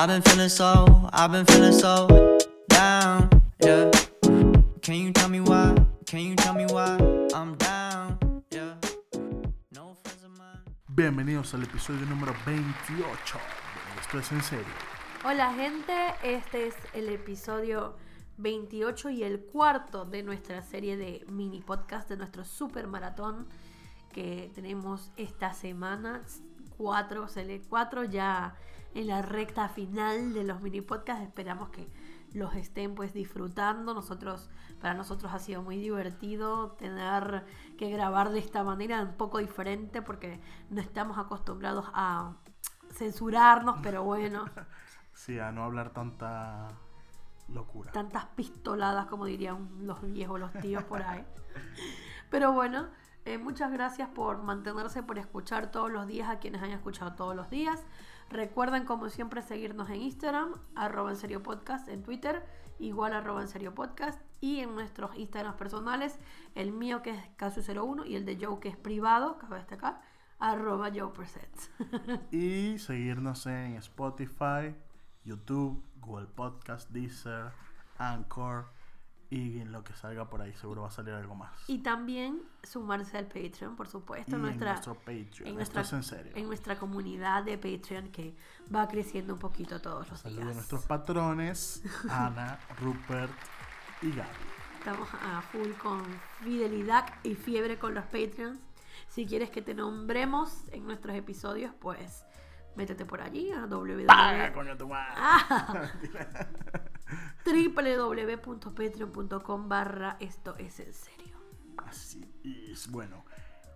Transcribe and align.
I've 0.00 0.06
been 0.06 0.22
feeling 0.22 0.48
so, 0.48 0.86
I've 1.12 1.32
been 1.32 1.44
feeling 1.44 1.72
so 1.72 2.06
down, 2.68 3.28
yeah. 3.60 3.90
Can 4.80 4.94
you 4.94 5.12
tell 5.12 5.28
me 5.28 5.40
why? 5.40 5.74
Can 6.06 6.20
you 6.20 6.36
tell 6.36 6.54
me 6.54 6.66
why 6.66 6.96
I'm 7.34 7.56
down, 7.56 8.16
yeah. 8.52 8.76
No 9.72 9.96
friends 10.04 10.22
of 10.22 10.38
mine. 10.38 10.62
Bienvenidos 10.86 11.52
al 11.54 11.64
episodio 11.64 12.06
número 12.06 12.32
28 12.46 13.38
de 13.38 14.00
Esto 14.00 14.18
es 14.20 14.30
en 14.30 14.40
serio. 14.40 14.72
Hola 15.24 15.52
gente, 15.54 16.14
este 16.22 16.68
es 16.68 16.76
el 16.94 17.08
episodio 17.08 17.96
28 18.36 19.10
y 19.10 19.24
el 19.24 19.40
cuarto 19.40 20.04
de 20.04 20.22
nuestra 20.22 20.62
serie 20.62 20.96
de 20.96 21.26
mini 21.28 21.60
podcast 21.60 22.08
de 22.08 22.16
nuestro 22.16 22.44
super 22.44 22.86
maratón 22.86 23.48
que 24.12 24.48
tenemos 24.54 25.10
esta 25.16 25.54
semana. 25.54 26.22
Cuatro, 26.76 27.26
cuatro 27.68 28.04
ya 28.04 28.54
en 28.94 29.06
la 29.06 29.22
recta 29.22 29.68
final 29.68 30.32
de 30.32 30.44
los 30.44 30.60
mini 30.60 30.80
podcasts. 30.80 31.24
Esperamos 31.24 31.70
que 31.70 31.88
los 32.34 32.54
estén 32.54 32.94
pues 32.94 33.12
disfrutando. 33.12 33.94
Nosotros, 33.94 34.50
para 34.80 34.94
nosotros 34.94 35.32
ha 35.32 35.38
sido 35.38 35.62
muy 35.62 35.78
divertido 35.78 36.72
tener 36.72 37.44
que 37.76 37.90
grabar 37.90 38.30
de 38.30 38.38
esta 38.38 38.62
manera 38.64 39.02
un 39.02 39.14
poco 39.14 39.38
diferente 39.38 40.02
porque 40.02 40.40
no 40.70 40.80
estamos 40.80 41.18
acostumbrados 41.18 41.86
a 41.94 42.34
censurarnos, 42.92 43.78
pero 43.82 44.04
bueno. 44.04 44.44
Sí, 45.14 45.36
a 45.40 45.50
no 45.50 45.64
hablar 45.64 45.90
tanta 45.90 46.68
locura. 47.48 47.90
tantas 47.90 48.26
pistoladas 48.26 49.06
como 49.06 49.24
dirían 49.24 49.68
los 49.80 50.00
viejos, 50.00 50.38
los 50.38 50.52
tíos 50.52 50.84
por 50.84 51.02
ahí. 51.02 51.26
Pero 52.30 52.52
bueno, 52.52 52.86
eh, 53.24 53.36
muchas 53.36 53.72
gracias 53.72 54.08
por 54.10 54.42
mantenerse, 54.42 55.02
por 55.02 55.18
escuchar 55.18 55.70
todos 55.70 55.90
los 55.90 56.06
días 56.06 56.28
a 56.28 56.38
quienes 56.38 56.62
hayan 56.62 56.76
escuchado 56.76 57.14
todos 57.14 57.34
los 57.34 57.50
días. 57.50 57.84
Recuerden 58.30 58.84
como 58.84 59.08
siempre 59.08 59.42
seguirnos 59.42 59.88
en 59.88 60.02
Instagram, 60.02 60.52
arroba 60.74 61.10
en 61.10 61.16
serio 61.16 61.42
podcast, 61.42 61.88
en 61.88 62.02
Twitter, 62.02 62.44
igual 62.78 63.14
arroba 63.14 63.40
en 63.40 63.48
serio 63.48 63.74
podcast, 63.74 64.20
y 64.40 64.60
en 64.60 64.74
nuestros 64.74 65.16
Instagrams 65.16 65.56
personales, 65.56 66.18
el 66.54 66.72
mío 66.72 67.02
que 67.02 67.10
es 67.10 67.22
Casu01 67.38 68.06
y 68.06 68.16
el 68.16 68.24
de 68.24 68.38
Joe 68.40 68.60
que 68.60 68.68
es 68.68 68.76
privado, 68.76 69.38
cabe 69.38 69.56
destacar, 69.56 70.02
arroba 70.38 70.90
Joe 70.94 71.12
Presents. 71.12 71.70
Y 72.30 72.78
seguirnos 72.78 73.46
en 73.46 73.76
Spotify, 73.76 74.74
YouTube, 75.24 75.82
Google 76.00 76.26
Podcast, 76.26 76.90
Deezer, 76.90 77.52
Anchor 77.96 78.77
y 79.30 79.60
en 79.60 79.72
lo 79.72 79.84
que 79.84 79.92
salga 79.94 80.28
por 80.30 80.40
ahí 80.40 80.52
seguro 80.54 80.82
va 80.82 80.88
a 80.88 80.90
salir 80.90 81.12
algo 81.12 81.34
más. 81.34 81.52
Y 81.66 81.78
también 81.78 82.42
sumarse 82.62 83.18
al 83.18 83.26
Patreon, 83.26 83.76
por 83.76 83.86
supuesto, 83.88 84.36
en 84.36 84.42
nuestra, 84.42 84.72
nuestro 84.72 84.94
Patreon. 84.94 85.46
en 85.48 85.54
nuestra, 85.54 85.82
Esto 85.82 85.96
es 85.96 86.10
en 86.10 86.16
serio. 86.16 86.32
en 86.34 86.46
nuestra 86.46 86.78
comunidad 86.78 87.42
de 87.42 87.58
Patreon 87.58 88.08
que 88.10 88.34
va 88.74 88.88
creciendo 88.88 89.34
un 89.34 89.38
poquito 89.38 89.80
todos 89.80 90.08
los 90.08 90.20
Saludos 90.20 90.50
a 90.50 90.54
nuestros 90.54 90.86
patrones, 90.86 91.82
Ana, 92.08 92.58
Rupert 92.80 93.32
y 94.02 94.10
Gaby. 94.12 94.28
Estamos 94.78 95.08
a 95.12 95.42
full 95.42 95.72
con 95.72 96.02
fidelidad 96.42 97.06
y 97.22 97.34
fiebre 97.34 97.78
con 97.78 97.94
los 97.94 98.04
Patreons. 98.06 98.58
Si 99.08 99.26
quieres 99.26 99.50
que 99.50 99.60
te 99.60 99.74
nombremos 99.74 100.68
en 100.72 100.86
nuestros 100.86 101.14
episodios, 101.14 101.72
pues 101.80 102.24
métete 102.76 103.04
por 103.04 103.20
allí 103.20 103.50
a 103.52 103.66
www. 103.66 104.06
¡Paga, 104.06 104.52
coño, 104.54 104.76
tu 104.78 104.88
madre! 104.88 105.12
Ah, 105.16 105.90
www.patreon.com 107.44 109.68
barra 109.68 110.16
esto 110.20 110.56
es 110.56 110.80
en 110.80 110.92
serio. 110.92 111.36
Así 111.78 112.30
es. 112.44 112.90
Bueno, 112.90 113.24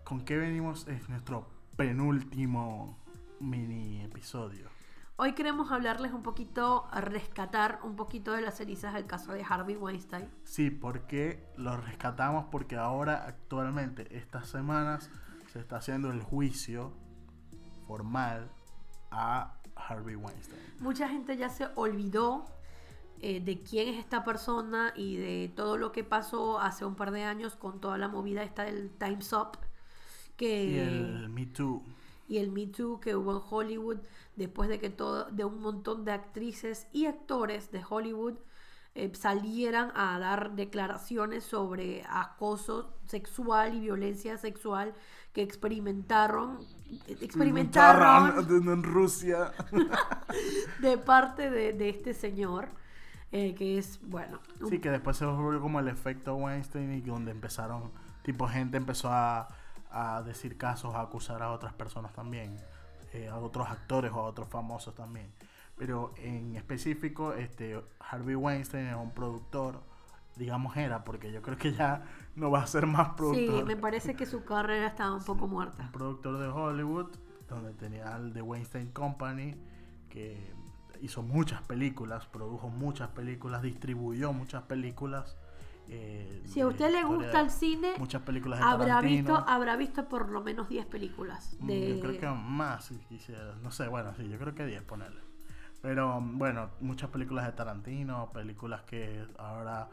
¿con 0.04 0.24
qué 0.24 0.36
venimos? 0.36 0.86
Es 0.88 1.08
nuestro 1.08 1.48
penúltimo 1.76 2.98
mini 3.40 4.02
episodio. 4.02 4.68
Hoy 5.16 5.34
queremos 5.34 5.70
hablarles 5.70 6.12
un 6.12 6.22
poquito, 6.22 6.88
rescatar 6.92 7.80
un 7.84 7.96
poquito 7.96 8.32
de 8.32 8.40
las 8.40 8.56
cenizas 8.56 8.94
del 8.94 9.06
caso 9.06 9.32
de 9.32 9.44
Harvey 9.48 9.76
Weinstein. 9.76 10.28
Sí, 10.44 10.70
porque 10.70 11.46
lo 11.56 11.76
rescatamos 11.76 12.46
porque 12.50 12.76
ahora 12.76 13.24
actualmente 13.26 14.16
estas 14.16 14.48
semanas 14.48 15.10
se 15.52 15.60
está 15.60 15.76
haciendo 15.76 16.10
el 16.10 16.22
juicio 16.22 16.92
formal 17.86 18.50
a 19.10 19.54
Harvey 19.76 20.16
Weinstein. 20.16 20.60
Mucha 20.80 21.08
gente 21.08 21.36
ya 21.36 21.50
se 21.50 21.68
olvidó 21.76 22.46
eh, 23.24 23.38
de 23.38 23.62
quién 23.62 23.86
es 23.88 24.00
esta 24.00 24.24
persona 24.24 24.92
y 24.96 25.16
de 25.16 25.52
todo 25.54 25.78
lo 25.78 25.92
que 25.92 26.02
pasó 26.02 26.58
hace 26.58 26.84
un 26.84 26.96
par 26.96 27.12
de 27.12 27.22
años 27.22 27.54
con 27.54 27.80
toda 27.80 27.96
la 27.96 28.08
movida 28.08 28.42
esta 28.42 28.64
del 28.64 28.90
Time's 28.98 29.32
Up 29.32 29.58
que, 30.36 30.64
Y 30.64 30.78
el 30.80 31.28
Me 31.28 31.46
Too. 31.46 31.84
y 32.26 32.38
el 32.38 32.50
Me 32.50 32.66
Too 32.66 32.98
que 32.98 33.14
hubo 33.14 33.36
en 33.36 33.42
Hollywood 33.48 33.98
después 34.34 34.68
de 34.68 34.80
que 34.80 34.90
todo, 34.90 35.26
de 35.30 35.44
un 35.44 35.60
montón 35.60 36.04
de 36.04 36.10
actrices 36.10 36.88
y 36.90 37.06
actores 37.06 37.70
de 37.70 37.84
Hollywood 37.88 38.34
eh, 38.96 39.12
salieran 39.14 39.92
a 39.94 40.18
dar 40.18 40.56
declaraciones 40.56 41.44
sobre 41.44 42.04
acoso 42.08 42.92
sexual 43.06 43.76
y 43.76 43.80
violencia 43.80 44.36
sexual 44.36 44.94
que 45.32 45.42
experimentaron 45.42 46.58
experimentaron 47.20 48.48
en 48.50 48.82
Rusia. 48.82 49.52
de 50.80 50.98
parte 50.98 51.50
de, 51.52 51.72
de 51.72 51.88
este 51.88 52.14
señor 52.14 52.81
eh, 53.32 53.54
que 53.54 53.78
es 53.78 53.98
bueno 54.02 54.38
Sí, 54.68 54.78
que 54.78 54.90
después 54.90 55.16
se 55.16 55.24
volvió 55.24 55.60
como 55.60 55.80
el 55.80 55.88
efecto 55.88 56.36
Weinstein 56.36 56.92
y 56.92 57.00
donde 57.00 57.30
empezaron, 57.30 57.90
tipo 58.22 58.46
gente 58.46 58.76
empezó 58.76 59.08
a, 59.10 59.48
a 59.90 60.22
decir 60.22 60.56
casos, 60.56 60.94
a 60.94 61.00
acusar 61.00 61.42
a 61.42 61.50
otras 61.50 61.72
personas 61.72 62.12
también, 62.12 62.56
eh, 63.12 63.28
a 63.28 63.38
otros 63.38 63.68
actores 63.68 64.12
o 64.12 64.20
a 64.20 64.22
otros 64.24 64.48
famosos 64.48 64.94
también. 64.94 65.32
Pero 65.76 66.14
en 66.18 66.54
específico, 66.56 67.32
este 67.32 67.82
Harvey 68.00 68.34
Weinstein 68.34 68.86
es 68.86 68.96
un 68.96 69.10
productor, 69.10 69.82
digamos 70.36 70.76
era, 70.76 71.04
porque 71.04 71.32
yo 71.32 71.42
creo 71.42 71.58
que 71.58 71.72
ya 71.72 72.04
no 72.36 72.50
va 72.50 72.62
a 72.62 72.66
ser 72.66 72.86
más 72.86 73.08
sí 73.08 73.14
productor. 73.16 73.66
me 73.66 73.76
parece 73.76 74.14
que 74.14 74.26
su 74.26 74.44
carrera 74.44 74.86
estaba 74.86 75.14
un 75.14 75.24
poco 75.24 75.46
muerta 75.48 75.82
un 75.82 75.92
productor 75.92 76.38
de 76.38 76.48
Hollywood, 76.48 77.10
donde 77.48 77.72
tenía 77.74 78.16
el 78.16 78.32
The 78.32 78.42
Weinstein 78.42 78.92
Company, 78.92 79.54
que 80.08 80.52
hizo 81.02 81.22
muchas 81.22 81.62
películas, 81.62 82.26
produjo 82.26 82.68
muchas 82.70 83.10
películas, 83.10 83.62
distribuyó 83.62 84.32
muchas 84.32 84.62
películas. 84.62 85.36
eh, 85.88 86.42
si 86.46 86.60
a 86.60 86.66
usted 86.68 86.92
le 86.92 87.02
gusta 87.04 87.40
el 87.40 87.50
cine 87.50 87.94
muchas 87.98 88.22
películas 88.22 88.60
de 88.60 88.64
habrá 88.64 88.86
Tarantino. 88.86 89.16
visto 89.16 89.44
habrá 89.48 89.76
visto 89.76 90.08
por 90.08 90.30
lo 90.30 90.40
menos 90.42 90.68
10 90.68 90.86
películas 90.86 91.56
Mm, 91.58 91.66
de 91.66 91.96
Yo 91.96 92.00
creo 92.00 92.20
que 92.20 92.28
más, 92.28 92.84
si 92.86 92.94
quisiera. 93.00 93.56
No 93.56 93.70
sé, 93.72 93.88
bueno, 93.88 94.14
sí, 94.16 94.28
yo 94.28 94.38
creo 94.38 94.54
que 94.54 94.64
10 94.64 94.82
ponerle. 94.84 95.20
Pero 95.82 96.20
bueno, 96.20 96.70
muchas 96.80 97.10
películas 97.10 97.44
de 97.46 97.52
Tarantino, 97.52 98.30
películas 98.30 98.82
que 98.82 99.26
ahora 99.38 99.88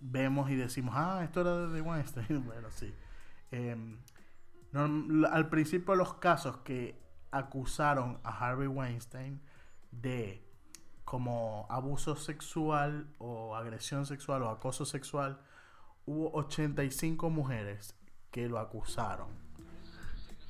vemos 0.00 0.50
y 0.50 0.56
decimos, 0.56 0.94
ah, 0.96 1.20
esto 1.24 1.40
era 1.42 1.68
de 1.68 1.80
Weinstein. 1.80 2.26
bueno, 2.44 2.68
sí. 2.72 2.92
Em, 3.52 3.98
al 5.30 5.48
principio 5.48 5.94
los 5.94 6.14
casos 6.14 6.58
que 6.58 7.00
acusaron 7.30 8.18
a 8.24 8.30
Harvey 8.30 8.66
Weinstein 8.68 9.40
de 10.00 10.42
como 11.04 11.66
abuso 11.70 12.16
sexual 12.16 13.14
o 13.18 13.54
agresión 13.54 14.06
sexual 14.06 14.42
o 14.42 14.48
acoso 14.50 14.84
sexual, 14.84 15.40
hubo 16.04 16.32
85 16.34 17.30
mujeres 17.30 17.96
que 18.30 18.48
lo 18.48 18.58
acusaron 18.58 19.46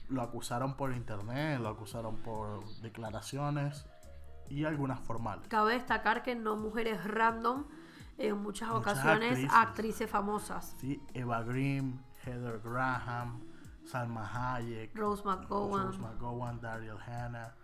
lo 0.08 0.22
acusaron 0.22 0.74
por 0.76 0.92
internet, 0.92 1.60
lo 1.60 1.68
acusaron 1.68 2.16
por 2.16 2.64
declaraciones 2.80 3.86
y 4.48 4.64
algunas 4.64 5.00
formales. 5.00 5.48
cabe 5.48 5.74
destacar 5.74 6.22
que 6.22 6.34
no 6.34 6.56
mujeres 6.56 7.02
random 7.04 7.64
en 8.18 8.38
muchas, 8.38 8.70
Muchas 8.70 8.98
ocasiones 8.98 9.30
actrices. 9.32 9.52
actrices 9.52 10.10
famosas 10.10 10.76
Sí, 10.78 11.02
Eva 11.12 11.42
Green, 11.42 12.02
Heather 12.24 12.60
Graham, 12.60 13.42
Salma 13.84 14.54
Hayek, 14.56 14.96
Rose 14.96 15.22
McGowan 15.24 15.86
Rose 15.86 15.98
McGowan, 15.98 16.60
Daryl 16.60 16.98
Hannah, 16.98 17.54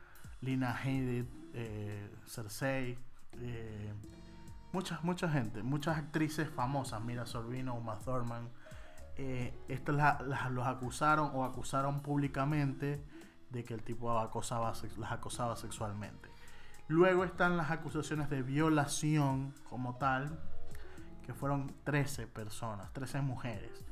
Lina 0.42 0.76
Headey, 0.84 1.26
eh, 1.54 2.10
Cersei, 2.26 2.98
eh, 3.40 3.92
muchas, 4.72 5.02
mucha 5.04 5.28
gente, 5.30 5.62
muchas 5.62 5.96
actrices 5.96 6.48
famosas, 6.50 7.02
Mira 7.02 7.26
Sorvino, 7.26 7.74
Uma 7.74 7.98
Thurman, 7.98 8.48
eh, 9.16 9.54
estas 9.68 9.94
la- 9.96 10.20
las- 10.26 10.50
los 10.50 10.66
acusaron 10.66 11.30
o 11.34 11.44
acusaron 11.44 12.00
públicamente 12.00 13.02
de 13.50 13.64
que 13.64 13.74
el 13.74 13.82
tipo 13.82 14.18
acosaba, 14.18 14.72
las 14.98 15.12
acosaba 15.12 15.56
sexualmente. 15.56 16.28
Luego 16.88 17.24
están 17.24 17.56
las 17.56 17.70
acusaciones 17.70 18.28
de 18.30 18.42
violación 18.42 19.54
como 19.68 19.96
tal, 19.96 20.38
que 21.24 21.32
fueron 21.34 21.72
13 21.84 22.26
personas, 22.26 22.92
13 22.92 23.20
mujeres. 23.20 23.84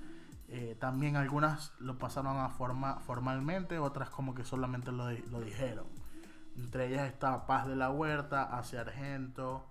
Eh, 0.49 0.77
también 0.81 1.15
algunas 1.17 1.73
lo 1.79 1.97
pasaron 1.99 2.39
a 2.39 2.49
forma 2.49 2.97
formalmente, 3.01 3.79
otras 3.79 4.11
como 4.11 4.35
que 4.35 4.45
solamente 4.45 4.91
lo 4.91 5.07
dijeron. 5.07 5.87
Entre 6.57 6.89
ellas 6.89 7.09
está 7.09 7.47
Paz 7.47 7.67
de 7.67 7.77
la 7.77 7.91
Huerta, 7.91 8.57
Asia 8.57 8.83
Argento, 8.83 9.67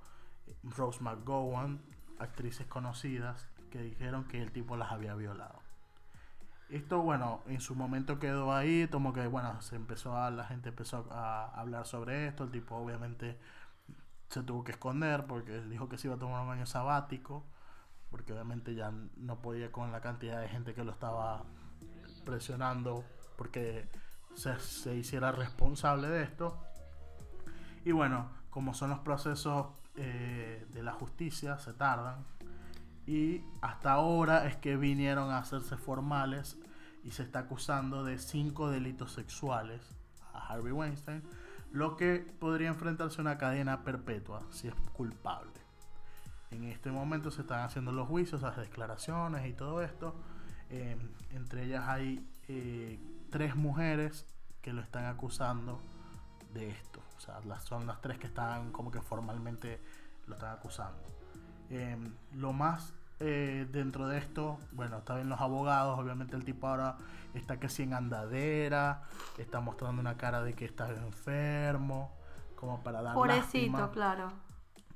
Rose 0.63 1.01
McGowan, 1.01 1.81
actrices 2.19 2.67
conocidas 2.67 3.47
que 3.69 3.81
dijeron 3.81 4.25
que 4.25 4.41
el 4.41 4.51
tipo 4.51 4.75
las 4.75 4.91
había 4.91 5.15
violado. 5.15 5.59
Esto, 6.69 7.01
bueno, 7.01 7.41
en 7.47 7.61
su 7.61 7.75
momento 7.75 8.19
quedó 8.19 8.53
ahí, 8.53 8.87
como 8.87 9.11
que, 9.11 9.25
bueno, 9.27 9.59
se 9.61 9.75
empezó 9.75 10.17
a, 10.17 10.29
la 10.29 10.45
gente 10.45 10.69
empezó 10.69 11.07
a 11.11 11.45
hablar 11.59 11.87
sobre 11.87 12.27
esto, 12.27 12.43
el 12.43 12.51
tipo 12.51 12.75
obviamente 12.75 13.39
se 14.29 14.43
tuvo 14.43 14.63
que 14.63 14.73
esconder 14.73 15.25
porque 15.25 15.61
dijo 15.61 15.89
que 15.89 15.97
se 15.97 16.07
iba 16.07 16.15
a 16.15 16.19
tomar 16.19 16.45
un 16.45 16.51
año 16.51 16.67
sabático, 16.67 17.43
porque 18.11 18.33
obviamente 18.33 18.75
ya 18.75 18.91
no 19.17 19.41
podía 19.41 19.71
con 19.71 19.91
la 19.91 20.01
cantidad 20.01 20.39
de 20.39 20.47
gente 20.47 20.73
que 20.75 20.83
lo 20.83 20.91
estaba 20.91 21.43
presionando 22.23 23.03
porque 23.35 23.89
se, 24.35 24.59
se 24.59 24.95
hiciera 24.95 25.31
responsable 25.31 26.07
de 26.07 26.23
esto. 26.23 26.63
Y 27.89 27.91
bueno, 27.91 28.29
como 28.51 28.75
son 28.75 28.91
los 28.91 28.99
procesos 28.99 29.65
eh, 29.95 30.63
de 30.71 30.83
la 30.83 30.93
justicia, 30.93 31.57
se 31.57 31.73
tardan. 31.73 32.23
Y 33.07 33.41
hasta 33.61 33.93
ahora 33.93 34.45
es 34.45 34.57
que 34.57 34.77
vinieron 34.77 35.31
a 35.31 35.39
hacerse 35.39 35.75
formales 35.75 36.55
y 37.03 37.09
se 37.09 37.23
está 37.23 37.39
acusando 37.39 38.03
de 38.03 38.19
cinco 38.19 38.69
delitos 38.69 39.11
sexuales 39.13 39.81
a 40.35 40.53
Harvey 40.53 40.71
Weinstein, 40.71 41.23
lo 41.71 41.97
que 41.97 42.19
podría 42.39 42.67
enfrentarse 42.67 43.21
a 43.21 43.21
una 43.21 43.39
cadena 43.39 43.83
perpetua 43.83 44.43
si 44.51 44.67
es 44.67 44.75
culpable. 44.93 45.59
En 46.51 46.65
este 46.65 46.91
momento 46.91 47.31
se 47.31 47.41
están 47.41 47.61
haciendo 47.61 47.91
los 47.91 48.07
juicios, 48.07 48.43
las 48.43 48.55
declaraciones 48.55 49.47
y 49.47 49.53
todo 49.53 49.81
esto. 49.81 50.13
Eh, 50.69 50.95
entre 51.31 51.65
ellas 51.65 51.85
hay 51.87 52.23
eh, 52.49 52.99
tres 53.31 53.55
mujeres 53.55 54.27
que 54.61 54.73
lo 54.73 54.81
están 54.81 55.05
acusando 55.05 55.81
de 56.53 56.69
esto. 56.69 57.08
O 57.19 57.21
sea, 57.21 57.41
las, 57.41 57.65
son 57.65 57.85
las 57.85 57.99
tres 57.99 58.17
que 58.17 58.27
están 58.27 58.71
como 58.71 58.91
que 58.91 59.01
formalmente 59.01 59.81
lo 60.25 60.35
están 60.35 60.53
acusando. 60.53 61.03
Em, 61.69 62.13
lo 62.31 62.53
más 62.53 62.93
eh, 63.19 63.67
dentro 63.69 64.07
de 64.07 64.19
esto, 64.19 64.57
bueno, 64.71 64.99
está 64.99 65.15
bien 65.15 65.27
los 65.27 65.41
abogados, 65.41 65.99
obviamente 65.99 66.37
el 66.37 66.45
tipo 66.45 66.67
ahora 66.67 66.95
está 67.33 67.59
que 67.59 67.67
si 67.67 67.83
en 67.83 67.93
andadera, 67.93 69.03
está 69.37 69.59
mostrando 69.59 69.99
una 69.99 70.15
cara 70.15 70.41
de 70.43 70.53
que 70.53 70.63
está 70.63 70.89
enfermo, 70.91 72.17
como 72.55 72.81
para 72.83 73.01
dar 73.01 73.15
Pobrecito, 73.15 73.91
claro. 73.91 74.31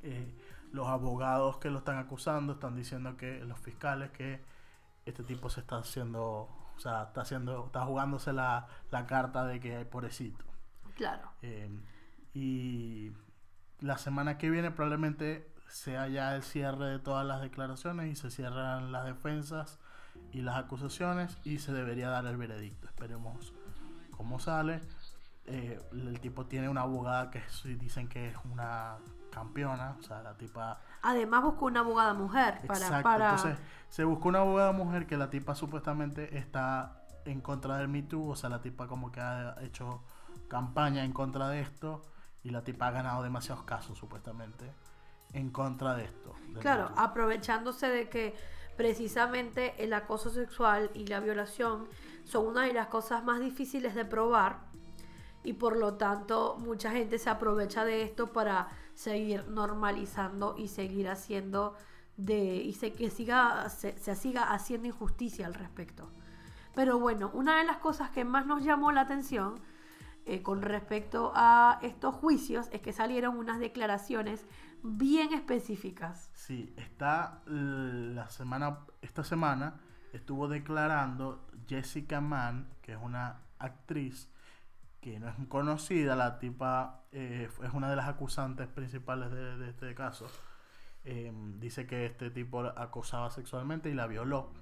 Eh, 0.02 0.34
los 0.72 0.88
abogados 0.88 1.58
que 1.58 1.70
lo 1.70 1.80
están 1.80 1.98
acusando 1.98 2.54
están 2.54 2.78
diciendo 2.78 3.18
que 3.18 3.44
los 3.44 3.60
fiscales 3.60 4.12
que 4.12 4.42
este 5.06 5.24
tipo 5.24 5.50
se 5.50 5.60
está 5.60 5.80
haciendo, 5.80 6.24
o 6.24 6.80
sea, 6.80 7.04
está 7.04 7.22
haciendo, 7.24 7.66
está 7.66 7.84
jugándose 7.84 8.32
la, 8.32 8.68
la 8.92 9.06
carta 9.08 9.46
de 9.46 9.60
que 9.60 9.76
hay 9.76 9.84
pobrecito. 9.84 10.46
Claro. 10.96 11.30
Eh, 11.42 11.70
y 12.34 13.12
la 13.80 13.98
semana 13.98 14.38
que 14.38 14.50
viene 14.50 14.72
probablemente 14.72 15.52
sea 15.68 16.08
ya 16.08 16.36
el 16.36 16.44
cierre 16.44 16.86
de 16.86 17.00
todas 17.00 17.26
las 17.26 17.42
declaraciones 17.42 18.12
y 18.12 18.16
se 18.16 18.32
cierran 18.32 18.92
las 18.92 19.06
defensas 19.06 19.80
y 20.32 20.42
las 20.42 20.58
acusaciones 20.58 21.38
y 21.44 21.60
se 21.60 21.74
debería 21.74 22.10
dar 22.10 22.26
el 22.26 22.38
veredicto. 22.38 22.88
Esperemos 22.88 23.54
cómo 24.12 24.40
sale. 24.40 24.82
Eh, 25.46 25.82
el 25.92 26.20
tipo 26.22 26.46
tiene 26.46 26.70
una 26.70 26.82
abogada 26.82 27.30
que 27.30 27.42
dicen 27.78 28.08
que 28.08 28.30
es 28.30 28.38
una 28.46 28.98
campeona, 29.32 29.98
o 30.00 30.04
sea, 30.04 30.22
la 30.22 30.38
tipa... 30.38 30.80
Además 31.02 31.44
buscó 31.44 31.66
una 31.66 31.82
abogada 31.82 32.14
mujer 32.14 32.60
para... 32.66 32.80
Exacto, 32.80 33.04
para... 33.04 33.30
entonces 33.32 33.58
se 33.90 34.04
buscó 34.06 34.30
una 34.30 34.40
abogada 34.40 34.72
mujer 34.72 35.06
que 35.06 35.18
la 35.18 35.30
tipa 35.30 35.56
supuestamente 35.56 36.38
está 36.38 37.04
en 37.26 37.42
contra 37.42 37.78
del 37.78 37.90
Me 37.90 38.04
Too, 38.04 38.30
o 38.30 38.36
sea, 38.36 38.50
la 38.50 38.62
tipa 38.62 38.88
como 38.88 39.12
que 39.12 39.20
ha 39.20 39.56
hecho 39.62 40.04
campaña 40.48 41.04
en 41.04 41.12
contra 41.12 41.50
de 41.50 41.62
esto 41.62 42.04
y 42.44 42.50
la 42.50 42.64
tipa 42.64 42.88
ha 42.88 42.92
ganado 42.92 43.24
demasiados 43.24 43.64
casos 43.64 43.98
supuestamente 43.98 44.72
en 45.34 45.50
contra 45.50 45.96
de 45.96 46.06
esto. 46.06 46.36
Claro, 46.60 46.92
aprovechándose 46.96 47.88
de 47.88 48.10
que 48.10 48.36
precisamente 48.78 49.74
el 49.84 49.94
acoso 49.94 50.30
sexual 50.30 50.92
y 50.94 51.08
la 51.08 51.20
violación 51.20 51.88
son 52.24 52.48
una 52.48 52.64
de 52.64 52.74
las 52.74 52.88
cosas 52.88 53.24
más 53.24 53.40
difíciles 53.40 53.96
de 53.96 54.06
probar 54.06 54.60
y 55.44 55.54
por 55.54 55.78
lo 55.78 55.96
tanto 55.96 56.58
mucha 56.60 56.92
gente 56.92 57.18
se 57.20 57.30
aprovecha 57.30 57.84
de 57.86 58.04
esto 58.04 58.32
para 58.32 58.70
seguir 58.94 59.48
normalizando 59.48 60.56
y 60.58 60.68
seguir 60.68 61.10
haciendo 61.10 61.76
de 62.16 62.56
y 62.56 62.74
se, 62.74 62.94
que 62.94 63.10
siga 63.10 63.68
se, 63.70 63.98
se 63.98 64.16
siga 64.16 64.54
haciendo 64.54 64.88
injusticia 64.88 65.46
al 65.46 65.54
respecto. 65.54 66.10
Pero 66.76 67.00
bueno, 67.00 67.30
una 67.34 67.58
de 67.58 67.66
las 67.66 67.78
cosas 67.78 68.10
que 68.12 68.24
más 68.24 68.46
nos 68.46 68.64
llamó 68.64 68.92
la 68.92 69.02
atención 69.02 69.60
eh, 70.26 70.42
con 70.42 70.62
respecto 70.62 71.34
a 71.36 71.80
estos 71.82 72.16
juicios 72.16 72.70
es 72.72 72.82
que 72.82 72.94
salieron 72.94 73.38
unas 73.38 73.60
declaraciones 73.60 74.46
bien 74.84 75.34
específicas. 75.34 76.30
Sí, 76.34 76.74
está 76.78 77.42
la 77.46 78.30
semana, 78.30 78.80
esta 79.02 79.24
semana 79.24 79.82
estuvo 80.14 80.48
declarando 80.48 81.46
Jessica 81.68 82.22
Mann, 82.22 82.70
que 82.82 82.94
es 82.94 83.00
una 83.02 83.42
actriz 83.60 84.30
que 85.02 85.20
no 85.20 85.28
es 85.28 85.36
conocida, 85.50 86.16
la 86.16 86.40
tipa 86.40 87.02
eh, 87.12 87.50
es 87.62 87.74
una 87.74 87.90
de 87.90 87.98
las 87.98 88.08
acusantes 88.08 88.68
principales 88.68 89.32
de, 89.32 89.70
este 89.70 89.94
caso. 89.94 90.28
Em, 91.04 91.60
dice 91.60 91.86
que 91.86 92.06
este 92.06 92.30
tipo 92.30 92.62
acosaba 92.62 93.30
sexualmente 93.30 93.90
y 93.90 93.94
la 93.94 94.08
violó 94.08 94.54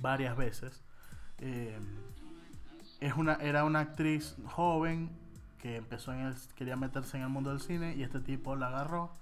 varias 0.00 0.36
veces. 0.36 0.82
Es 3.00 3.14
una, 3.14 3.34
era 3.34 3.64
una 3.64 3.80
actriz 3.80 4.36
joven 4.46 5.10
que 5.58 5.76
empezó 5.76 6.12
en 6.12 6.20
el, 6.20 6.34
quería 6.54 6.76
meterse 6.76 7.16
en 7.16 7.24
el 7.24 7.28
mundo 7.28 7.50
del 7.50 7.60
cine 7.60 7.94
y 7.96 8.02
este 8.02 8.20
tipo 8.20 8.56
la 8.56 8.68
agarró 8.68 9.12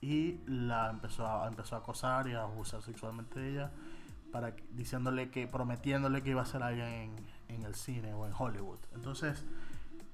y 0.00 0.38
la 0.46 0.90
empezó 0.90 1.26
a, 1.26 1.48
empezó 1.48 1.76
a 1.76 1.78
acosar 1.78 2.28
y 2.28 2.34
a 2.34 2.42
abusar 2.42 2.82
sexualmente 2.82 3.40
de 3.40 3.50
ella 3.50 3.70
para 4.32 4.54
diciéndole 4.72 5.30
que 5.30 5.46
prometiéndole 5.46 6.22
que 6.22 6.30
iba 6.30 6.42
a 6.42 6.46
ser 6.46 6.62
alguien 6.62 6.88
en, 6.88 7.16
en 7.48 7.64
el 7.64 7.74
cine 7.74 8.14
o 8.14 8.26
en 8.26 8.32
Hollywood. 8.36 8.78
Entonces 8.94 9.44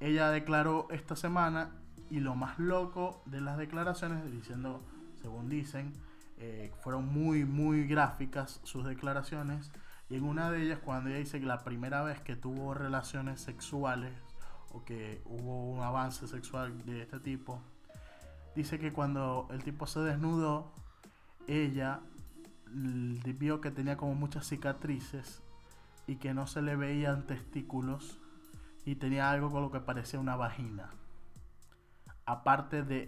ella 0.00 0.30
declaró 0.30 0.88
esta 0.90 1.16
semana 1.16 1.70
y 2.10 2.20
lo 2.20 2.34
más 2.34 2.58
loco 2.58 3.22
de 3.26 3.40
las 3.40 3.58
declaraciones 3.58 4.30
diciendo 4.30 4.82
según 5.20 5.48
dicen 5.48 5.92
eh, 6.38 6.72
fueron 6.82 7.06
muy 7.06 7.44
muy 7.44 7.86
gráficas 7.86 8.60
sus 8.62 8.84
declaraciones 8.84 9.70
y 10.08 10.16
en 10.16 10.24
una 10.24 10.50
de 10.50 10.62
ellas, 10.62 10.78
cuando 10.78 11.10
ella 11.10 11.18
dice 11.18 11.40
que 11.40 11.46
la 11.46 11.64
primera 11.64 12.02
vez 12.02 12.20
que 12.20 12.36
tuvo 12.36 12.74
relaciones 12.74 13.40
sexuales 13.40 14.12
o 14.70 14.84
que 14.84 15.20
hubo 15.24 15.72
un 15.72 15.82
avance 15.82 16.28
sexual 16.28 16.84
de 16.84 17.02
este 17.02 17.18
tipo, 17.18 17.60
dice 18.54 18.78
que 18.78 18.92
cuando 18.92 19.48
el 19.50 19.64
tipo 19.64 19.86
se 19.86 20.00
desnudó, 20.00 20.72
ella 21.48 22.00
vio 22.68 23.60
que 23.60 23.70
tenía 23.70 23.96
como 23.96 24.14
muchas 24.14 24.46
cicatrices 24.46 25.42
y 26.06 26.16
que 26.16 26.34
no 26.34 26.46
se 26.46 26.62
le 26.62 26.76
veían 26.76 27.26
testículos 27.26 28.20
y 28.84 28.94
tenía 28.94 29.30
algo 29.30 29.50
con 29.50 29.62
lo 29.62 29.72
que 29.72 29.80
parecía 29.80 30.20
una 30.20 30.36
vagina. 30.36 30.90
Aparte 32.26 32.84
de 32.84 33.06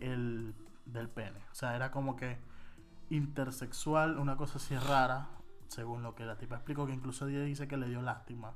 del 0.85 1.09
pene. 1.11 1.41
O 1.53 1.55
sea, 1.55 1.77
era 1.77 1.93
como 1.93 2.17
que 2.17 2.39
intersexual, 3.11 4.19
una 4.19 4.37
cosa 4.37 4.59
así 4.59 4.77
rara 4.77 5.29
según 5.69 6.03
lo 6.03 6.15
que 6.15 6.25
la 6.25 6.37
tipa 6.37 6.57
explicó, 6.57 6.87
que 6.87 6.93
incluso 6.93 7.29
ella 7.29 7.43
dice 7.43 7.69
que 7.69 7.77
le 7.77 7.89
dio 7.89 8.03
lástima, 8.03 8.55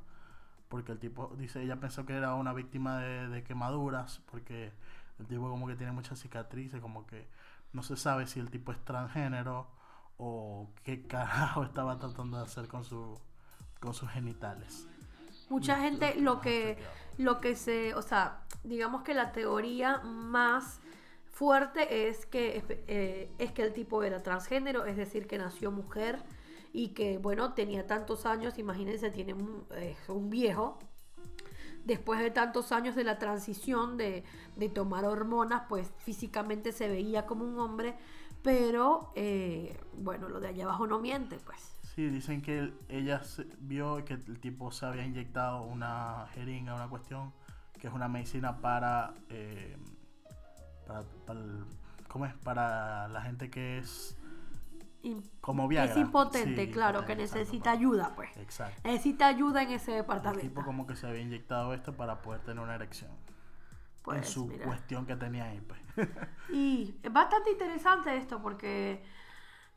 porque 0.68 0.92
el 0.92 0.98
tipo, 0.98 1.32
dice, 1.36 1.62
ella 1.62 1.78
pensó 1.78 2.06
que 2.06 2.14
era 2.14 2.34
una 2.34 2.52
víctima 2.52 2.98
de, 2.98 3.44
quemaduras, 3.44 4.20
porque 4.30 4.72
el 5.18 5.26
tipo 5.26 5.48
como 5.48 5.66
que 5.66 5.76
tiene 5.76 5.92
muchas 5.92 6.18
cicatrices, 6.18 6.80
como 6.80 7.06
que 7.06 7.28
no 7.72 7.82
se 7.82 7.96
sabe 7.96 8.26
si 8.26 8.40
el 8.40 8.50
tipo 8.50 8.72
es 8.72 8.82
transgénero 8.84 9.68
o 10.16 10.70
qué 10.82 11.06
carajo 11.06 11.62
estaba 11.64 11.98
tratando 11.98 12.38
de 12.38 12.44
hacer 12.44 12.68
con, 12.68 12.84
su, 12.84 13.18
con 13.80 13.94
sus 13.94 14.08
genitales. 14.10 14.88
Mucha 15.50 15.76
gente 15.76 16.14
lo 16.18 16.40
que, 16.40 16.78
lo 17.18 17.40
que 17.40 17.54
se, 17.54 17.94
o 17.94 18.00
sea, 18.00 18.40
digamos 18.64 19.02
que 19.02 19.12
la 19.12 19.32
teoría 19.32 19.98
más 19.98 20.80
fuerte 21.26 22.08
es 22.08 22.24
que, 22.24 22.64
eh, 22.86 23.30
es 23.38 23.52
que 23.52 23.62
el 23.62 23.74
tipo 23.74 24.02
era 24.02 24.22
transgénero, 24.22 24.86
es 24.86 24.96
decir, 24.96 25.26
que 25.26 25.36
nació 25.36 25.70
mujer 25.70 26.22
y 26.72 26.88
que, 26.88 27.18
bueno, 27.18 27.52
tenía 27.52 27.86
tantos 27.86 28.24
años, 28.24 28.58
imagínense, 28.58 29.10
tiene 29.10 29.34
un, 29.34 29.66
un 30.08 30.30
viejo. 30.30 30.78
Después 31.84 32.20
de 32.20 32.30
tantos 32.30 32.72
años 32.72 32.94
de 32.94 33.04
la 33.04 33.18
transición 33.18 33.96
de, 33.96 34.24
tomar 34.74 35.04
hormonas, 35.04 35.64
pues 35.68 35.90
físicamente 35.98 36.72
se 36.72 36.88
veía 36.88 37.26
como 37.26 37.44
un 37.44 37.58
hombre, 37.58 37.96
pero 38.42 39.12
eh, 39.16 39.78
bueno, 39.98 40.28
lo 40.28 40.40
de 40.40 40.48
allá 40.48 40.64
abajo 40.64 40.86
no 40.86 41.00
miente, 41.00 41.38
pues. 41.44 41.72
Sí, 41.94 42.08
dicen 42.08 42.40
que 42.40 42.72
ella 42.88 43.20
vio 43.58 44.02
que 44.04 44.14
el 44.14 44.40
tipo 44.40 44.70
se 44.70 44.86
había 44.86 45.04
inyectado 45.04 45.64
una 45.64 46.26
jeringa, 46.32 46.74
una 46.74 46.88
cuestión, 46.88 47.32
que 47.78 47.88
es 47.88 47.92
una 47.92 48.08
medicina 48.08 48.60
para, 48.60 49.12
eh, 49.28 49.76
para, 50.86 51.04
¿cómo 52.08 52.24
es? 52.24 52.34
Para 52.34 53.08
la 53.08 53.20
gente 53.22 53.50
que 53.50 53.78
es 53.78 54.16
como 55.40 55.68
Viagra. 55.68 55.92
Es 55.92 55.98
impotente, 55.98 56.70
claro, 56.70 57.04
que 57.04 57.16
necesita 57.16 57.72
ayuda, 57.72 58.12
pues. 58.14 58.36
Exacto. 58.36 58.80
Necesita 58.84 59.26
ayuda 59.26 59.62
en 59.62 59.70
ese 59.70 59.92
departamento. 59.92 60.40
El 60.40 60.48
tipo 60.48 60.64
como 60.64 60.86
que 60.86 60.96
se 60.96 61.06
había 61.06 61.20
inyectado 61.20 61.74
esto 61.74 61.96
para 61.96 62.22
poder 62.22 62.40
tener 62.42 62.62
una 62.62 62.74
erección. 62.74 63.10
Pues, 64.02 64.18
en 64.18 64.24
su 64.24 64.48
cuestión 64.64 65.06
que 65.06 65.16
tenía 65.16 65.44
ahí, 65.44 65.60
pues. 65.60 65.80
Y 66.52 66.98
es 67.02 67.12
bastante 67.12 67.52
interesante 67.52 68.16
esto 68.16 68.42
porque 68.42 69.04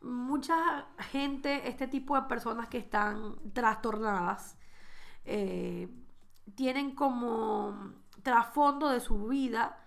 mucha 0.02 0.88
gente, 1.12 1.68
este 1.68 1.88
tipo 1.88 2.16
de 2.16 2.28
personas 2.28 2.68
que 2.68 2.78
están 2.78 3.36
trastornadas, 3.54 4.58
eh, 5.26 5.90
tienen 6.56 6.96
como 6.96 7.94
trasfondo 8.24 8.90
de 8.90 9.00
su 9.00 9.28
vida 9.28 9.80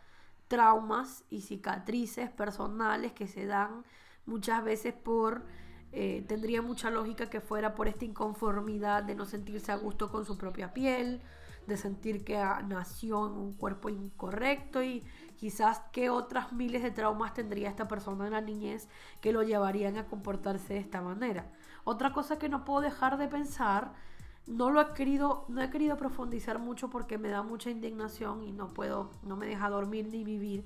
traumas 0.48 1.24
y 1.30 1.42
cicatrices 1.42 2.30
personales 2.30 3.12
que 3.12 3.26
se 3.26 3.46
dan 3.46 3.84
muchas 4.28 4.62
veces 4.62 4.94
por, 4.94 5.42
eh, 5.90 6.24
tendría 6.28 6.62
mucha 6.62 6.90
lógica 6.90 7.30
que 7.30 7.40
fuera 7.40 7.74
por 7.74 7.88
esta 7.88 8.04
inconformidad 8.04 9.02
de 9.02 9.14
no 9.14 9.24
sentirse 9.24 9.72
a 9.72 9.76
gusto 9.76 10.10
con 10.10 10.24
su 10.24 10.36
propia 10.36 10.72
piel, 10.72 11.20
de 11.66 11.76
sentir 11.76 12.24
que 12.24 12.38
ah, 12.38 12.62
nació 12.66 13.26
en 13.26 13.32
un 13.32 13.52
cuerpo 13.52 13.88
incorrecto 13.88 14.82
y 14.82 15.04
quizás 15.36 15.82
qué 15.92 16.10
otras 16.10 16.52
miles 16.52 16.82
de 16.82 16.90
traumas 16.90 17.34
tendría 17.34 17.68
esta 17.68 17.88
persona 17.88 18.26
en 18.26 18.32
la 18.32 18.40
niñez 18.40 18.88
que 19.20 19.32
lo 19.32 19.42
llevarían 19.42 19.96
a 19.96 20.06
comportarse 20.06 20.74
de 20.74 20.80
esta 20.80 21.00
manera. 21.00 21.50
Otra 21.84 22.12
cosa 22.12 22.38
que 22.38 22.48
no 22.48 22.64
puedo 22.64 22.80
dejar 22.80 23.18
de 23.18 23.28
pensar, 23.28 23.92
no 24.46 24.70
lo 24.70 24.80
he 24.80 24.94
querido, 24.94 25.44
no 25.48 25.62
he 25.62 25.70
querido 25.70 25.96
profundizar 25.96 26.58
mucho 26.58 26.88
porque 26.90 27.18
me 27.18 27.28
da 27.28 27.42
mucha 27.42 27.70
indignación 27.70 28.42
y 28.42 28.52
no 28.52 28.68
puedo, 28.68 29.10
no 29.22 29.36
me 29.36 29.46
deja 29.46 29.68
dormir 29.68 30.08
ni 30.10 30.24
vivir. 30.24 30.64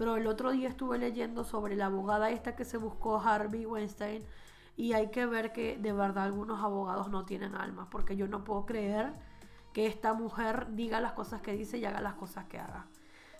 Pero 0.00 0.16
el 0.16 0.26
otro 0.28 0.50
día 0.50 0.70
estuve 0.70 0.96
leyendo 0.96 1.44
sobre 1.44 1.76
la 1.76 1.84
abogada 1.84 2.30
esta 2.30 2.56
que 2.56 2.64
se 2.64 2.78
buscó 2.78 3.20
Harvey 3.20 3.66
Weinstein 3.66 4.24
y 4.74 4.94
hay 4.94 5.10
que 5.10 5.26
ver 5.26 5.52
que 5.52 5.76
de 5.76 5.92
verdad 5.92 6.24
algunos 6.24 6.64
abogados 6.64 7.10
no 7.10 7.26
tienen 7.26 7.54
alma, 7.54 7.90
porque 7.90 8.16
yo 8.16 8.26
no 8.26 8.42
puedo 8.42 8.64
creer 8.64 9.12
que 9.74 9.86
esta 9.86 10.14
mujer 10.14 10.68
diga 10.70 11.02
las 11.02 11.12
cosas 11.12 11.42
que 11.42 11.52
dice 11.52 11.76
y 11.76 11.84
haga 11.84 12.00
las 12.00 12.14
cosas 12.14 12.46
que 12.46 12.58
haga. 12.58 12.86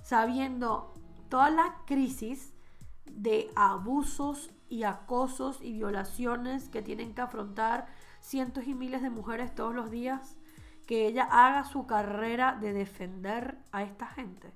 Sabiendo 0.03 0.93
toda 1.31 1.49
la 1.49 1.77
crisis 1.87 2.53
de 3.07 3.51
abusos 3.57 4.51
y 4.69 4.83
acosos 4.83 5.63
y 5.63 5.73
violaciones 5.73 6.69
que 6.69 6.83
tienen 6.83 7.15
que 7.15 7.23
afrontar 7.23 7.87
cientos 8.21 8.67
y 8.67 8.75
miles 8.75 9.01
de 9.01 9.09
mujeres 9.09 9.55
todos 9.55 9.75
los 9.75 9.91
días, 9.91 10.37
que 10.87 11.07
ella 11.07 11.25
haga 11.25 11.65
su 11.65 11.87
carrera 11.87 12.59
de 12.61 12.75
defender 12.75 13.57
a 13.73 13.83
esta 13.83 14.05
gente. 14.05 14.53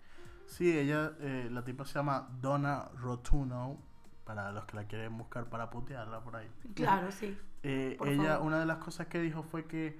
Sí, 0.47 0.77
ella, 0.77 1.13
eh, 1.21 1.49
la 1.51 1.65
tipa 1.65 1.85
se 1.85 1.95
llama 1.95 2.29
Donna 2.41 2.89
Rotuno, 2.97 3.79
para 4.25 4.53
los 4.53 4.65
que 4.65 4.77
la 4.77 4.85
quieren 4.85 5.17
buscar 5.17 5.47
para 5.47 5.71
putearla 5.71 6.23
por 6.23 6.37
ahí. 6.37 6.51
Claro, 6.75 7.11
sí. 7.11 7.39
Eh, 7.67 7.97
ella, 8.05 8.35
favor. 8.35 8.47
una 8.49 8.61
de 8.61 8.67
las 8.67 8.77
cosas 8.77 9.07
que 9.07 9.19
dijo 9.23 9.43
fue 9.43 9.65
que 9.65 9.99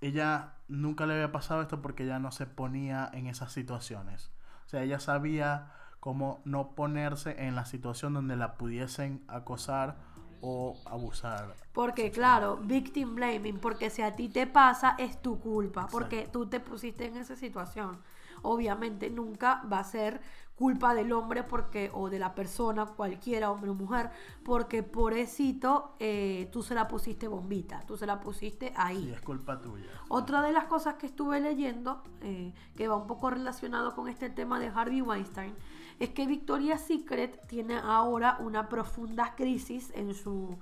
ella 0.00 0.52
nunca 0.68 1.06
le 1.06 1.14
había 1.14 1.32
pasado 1.32 1.60
esto 1.60 1.82
porque 1.82 2.04
ella 2.04 2.20
no 2.20 2.30
se 2.30 2.46
ponía 2.46 3.10
en 3.12 3.26
esas 3.26 3.50
situaciones. 3.50 4.30
O 4.64 4.68
sea, 4.68 4.84
ella 4.84 5.00
sabía 5.00 5.72
cómo 5.98 6.40
no 6.44 6.76
ponerse 6.76 7.46
en 7.46 7.56
la 7.56 7.64
situación 7.64 8.14
donde 8.14 8.36
la 8.36 8.54
pudiesen 8.54 9.24
acosar 9.26 9.96
o 10.44 10.76
abusar. 10.84 11.54
Porque 11.72 12.10
claro, 12.10 12.58
victim 12.62 13.14
blaming, 13.14 13.58
porque 13.58 13.88
si 13.88 14.02
a 14.02 14.14
ti 14.14 14.28
te 14.28 14.46
pasa 14.46 14.94
es 14.98 15.20
tu 15.22 15.40
culpa, 15.40 15.86
porque 15.90 16.20
Exacto. 16.20 16.40
tú 16.40 16.46
te 16.46 16.60
pusiste 16.60 17.06
en 17.06 17.16
esa 17.16 17.34
situación. 17.34 17.98
Obviamente 18.42 19.08
nunca 19.08 19.62
va 19.72 19.78
a 19.78 19.84
ser 19.84 20.20
culpa 20.54 20.94
del 20.94 21.12
hombre 21.12 21.42
porque 21.42 21.90
o 21.94 22.10
de 22.10 22.18
la 22.18 22.34
persona 22.34 22.86
cualquiera, 22.86 23.50
hombre 23.50 23.70
o 23.70 23.74
mujer, 23.74 24.10
porque 24.44 24.82
pobrecito 24.82 25.96
eh, 25.98 26.48
tú 26.52 26.62
se 26.62 26.74
la 26.74 26.86
pusiste 26.86 27.26
bombita, 27.26 27.82
tú 27.86 27.96
se 27.96 28.06
la 28.06 28.20
pusiste 28.20 28.72
ahí. 28.76 29.02
Sí, 29.02 29.12
es 29.12 29.22
culpa 29.22 29.60
tuya. 29.60 29.86
Otra 30.08 30.42
de 30.42 30.52
las 30.52 30.64
cosas 30.66 30.94
que 30.94 31.06
estuve 31.06 31.40
leyendo, 31.40 32.02
eh, 32.20 32.52
que 32.76 32.86
va 32.86 32.96
un 32.96 33.06
poco 33.06 33.30
relacionado 33.30 33.94
con 33.94 34.08
este 34.08 34.28
tema 34.28 34.60
de 34.60 34.68
Harvey 34.68 35.00
Weinstein, 35.00 35.54
es 35.98 36.10
que 36.10 36.26
Victoria's 36.26 36.82
Secret 36.82 37.46
tiene 37.46 37.76
ahora 37.76 38.36
una 38.40 38.68
profunda 38.68 39.34
crisis 39.36 39.92
en 39.94 40.14
su, 40.14 40.56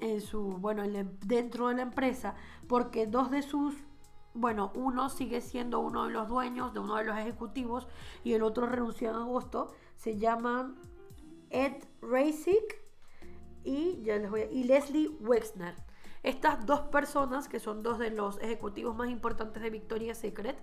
en 0.00 0.20
su, 0.20 0.42
bueno, 0.58 0.82
en 0.84 1.18
dentro 1.24 1.68
de 1.68 1.76
la 1.76 1.82
empresa, 1.82 2.34
porque 2.68 3.06
dos 3.06 3.30
de 3.30 3.42
sus, 3.42 3.74
bueno, 4.34 4.72
uno 4.74 5.08
sigue 5.08 5.40
siendo 5.40 5.80
uno 5.80 6.04
de 6.06 6.12
los 6.12 6.28
dueños, 6.28 6.72
de 6.74 6.80
uno 6.80 6.96
de 6.96 7.04
los 7.04 7.18
ejecutivos, 7.18 7.86
y 8.24 8.34
el 8.34 8.42
otro 8.42 8.66
renunció 8.66 9.10
en 9.10 9.16
agosto, 9.16 9.72
se 9.96 10.18
llaman 10.18 10.76
Ed 11.50 11.84
Rasick 12.00 12.80
y, 13.64 14.02
ya 14.02 14.16
les 14.16 14.30
voy 14.30 14.42
y 14.50 14.64
Leslie 14.64 15.08
Wexner. 15.20 15.74
Estas 16.22 16.66
dos 16.66 16.80
personas, 16.82 17.48
que 17.48 17.58
son 17.58 17.82
dos 17.82 17.98
de 17.98 18.10
los 18.10 18.38
ejecutivos 18.40 18.94
más 18.94 19.08
importantes 19.08 19.62
de 19.62 19.70
Victoria's 19.70 20.18
Secret, 20.18 20.56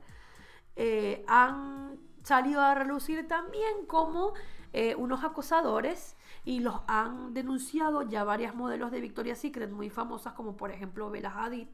eh, 0.76 1.26
han 1.28 2.00
salido 2.24 2.62
a 2.62 2.76
relucir 2.76 3.28
también 3.28 3.86
como 3.88 4.34
eh, 4.74 4.96
unos 4.96 5.24
acosadores 5.24 6.16
y 6.46 6.60
los 6.60 6.82
han 6.88 7.34
denunciado 7.34 8.04
ya 8.04 8.24
varias 8.24 8.56
modelos 8.56 8.92
de 8.92 9.02
Victoria's 9.02 9.40
Secret 9.40 9.72
muy 9.72 9.90
famosas 9.90 10.34
como 10.34 10.56
por 10.56 10.72
ejemplo 10.72 11.10
Bella 11.10 11.34
Hadid 11.36 11.68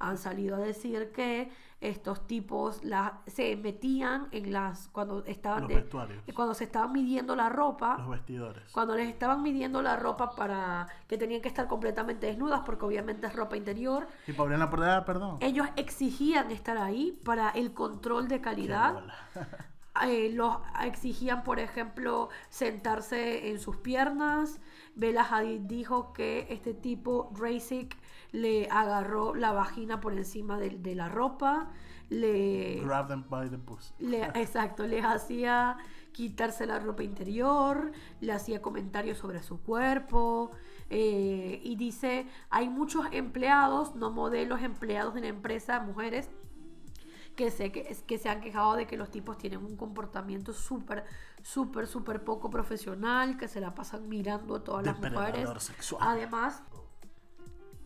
han 0.00 0.18
salido 0.18 0.56
a 0.56 0.58
decir 0.58 1.12
que 1.12 1.50
estos 1.80 2.26
tipos 2.26 2.84
la, 2.84 3.20
se 3.26 3.56
metían 3.56 4.28
en 4.32 4.52
las 4.52 4.88
cuando 4.88 5.24
estaban 5.24 5.62
Los 5.62 5.68
de- 5.70 6.32
cuando 6.34 6.52
se 6.52 6.64
estaban 6.64 6.92
midiendo 6.92 7.34
la 7.36 7.48
ropa 7.48 7.96
Los 7.98 8.10
vestidores. 8.10 8.70
cuando 8.72 8.94
les 8.96 9.08
estaban 9.08 9.42
midiendo 9.42 9.80
la 9.80 9.96
ropa 9.96 10.34
para 10.34 10.88
que 11.08 11.16
tenían 11.16 11.40
que 11.40 11.48
estar 11.48 11.68
completamente 11.68 12.26
desnudas 12.26 12.60
porque 12.66 12.84
obviamente 12.84 13.26
es 13.26 13.34
ropa 13.34 13.56
interior 13.56 14.06
Y 14.26 14.32
para 14.32 14.58
la 14.58 14.68
puerta, 14.68 15.04
perdón. 15.06 15.38
ellos 15.40 15.68
exigían 15.76 16.50
estar 16.50 16.76
ahí 16.76 17.18
para 17.24 17.48
el 17.50 17.72
control 17.72 18.28
de 18.28 18.40
calidad 18.42 19.02
eh, 20.06 20.30
los 20.34 20.56
exigían, 20.84 21.42
por 21.44 21.58
ejemplo, 21.60 22.28
sentarse 22.48 23.50
en 23.50 23.58
sus 23.58 23.76
piernas. 23.76 24.60
Bella 24.94 25.22
Hadid 25.28 25.60
dijo 25.62 26.12
que 26.12 26.46
este 26.50 26.74
tipo, 26.74 27.30
Rasic, 27.34 27.96
le 28.32 28.68
agarró 28.70 29.34
la 29.34 29.52
vagina 29.52 30.00
por 30.00 30.12
encima 30.14 30.58
de, 30.58 30.70
de 30.70 30.94
la 30.94 31.08
ropa. 31.08 31.70
Le, 32.08 32.80
Grab 32.84 33.06
them 33.08 33.24
by 33.28 33.48
the 33.48 33.58
pussy. 33.58 33.92
le- 34.00 34.24
exacto, 34.34 34.86
les 34.86 35.04
hacía 35.04 35.76
quitarse 36.12 36.66
la 36.66 36.78
ropa 36.80 37.02
interior, 37.04 37.92
le 38.20 38.32
hacía 38.32 38.60
comentarios 38.60 39.18
sobre 39.18 39.42
su 39.42 39.60
cuerpo. 39.60 40.50
eh, 40.90 41.60
y 41.62 41.76
dice, 41.76 42.26
hay 42.50 42.68
muchos 42.68 43.06
empleados, 43.12 43.94
no 43.94 44.10
modelos, 44.10 44.60
empleados 44.62 45.14
de 45.14 45.20
la 45.20 45.28
empresa, 45.28 45.78
mujeres, 45.80 46.28
que 47.36 47.50
se, 47.52 47.70
que, 47.70 47.96
que 48.06 48.18
se 48.18 48.28
han 48.28 48.40
quejado 48.40 48.74
de 48.74 48.86
que 48.88 48.96
los 48.96 49.08
tipos 49.10 49.38
tienen 49.38 49.64
un 49.64 49.76
comportamiento 49.76 50.52
súper, 50.52 51.04
súper, 51.42 51.86
súper 51.86 52.24
poco 52.24 52.50
profesional, 52.50 53.36
que 53.38 53.46
se 53.46 53.60
la 53.60 53.72
pasan 53.74 54.08
mirando 54.08 54.56
a 54.56 54.64
todas 54.64 54.84
las 54.84 54.98
mujeres. 54.98 55.48
Sexual. 55.62 56.02
Además, 56.06 56.62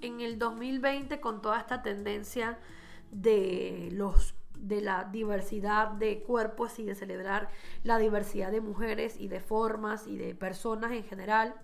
en 0.07 0.21
el 0.21 0.39
2020, 0.39 1.21
con 1.21 1.41
toda 1.41 1.59
esta 1.59 1.83
tendencia 1.83 2.59
de 3.11 3.89
los 3.93 4.35
de 4.59 4.81
la 4.81 5.05
diversidad 5.05 5.89
de 5.89 6.23
cuerpos 6.23 6.79
y 6.79 6.85
de 6.85 6.95
celebrar 6.95 7.51
la 7.83 7.99
diversidad 7.99 8.51
de 8.51 8.61
mujeres 8.61 9.19
y 9.19 9.29
de 9.29 9.41
formas 9.41 10.07
y 10.07 10.17
de 10.17 10.35
personas 10.35 10.93
en 10.93 11.05
general, 11.05 11.55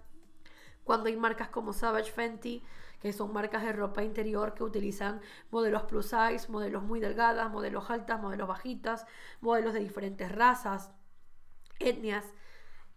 cuando 0.84 1.08
hay 1.08 1.16
marcas 1.16 1.48
como 1.48 1.72
Savage 1.72 2.10
Fenty, 2.10 2.62
que 3.00 3.12
son 3.12 3.32
marcas 3.32 3.62
de 3.62 3.72
ropa 3.72 4.02
interior 4.02 4.54
que 4.54 4.64
utilizan 4.64 5.20
modelos 5.50 5.84
plus 5.84 6.06
size, 6.06 6.50
modelos 6.50 6.82
muy 6.82 7.00
delgadas, 7.00 7.50
modelos 7.50 7.88
altas, 7.90 8.20
modelos 8.20 8.48
bajitas, 8.48 9.06
modelos 9.40 9.72
de 9.72 9.80
diferentes 9.80 10.30
razas, 10.30 10.90
etnias. 11.78 12.24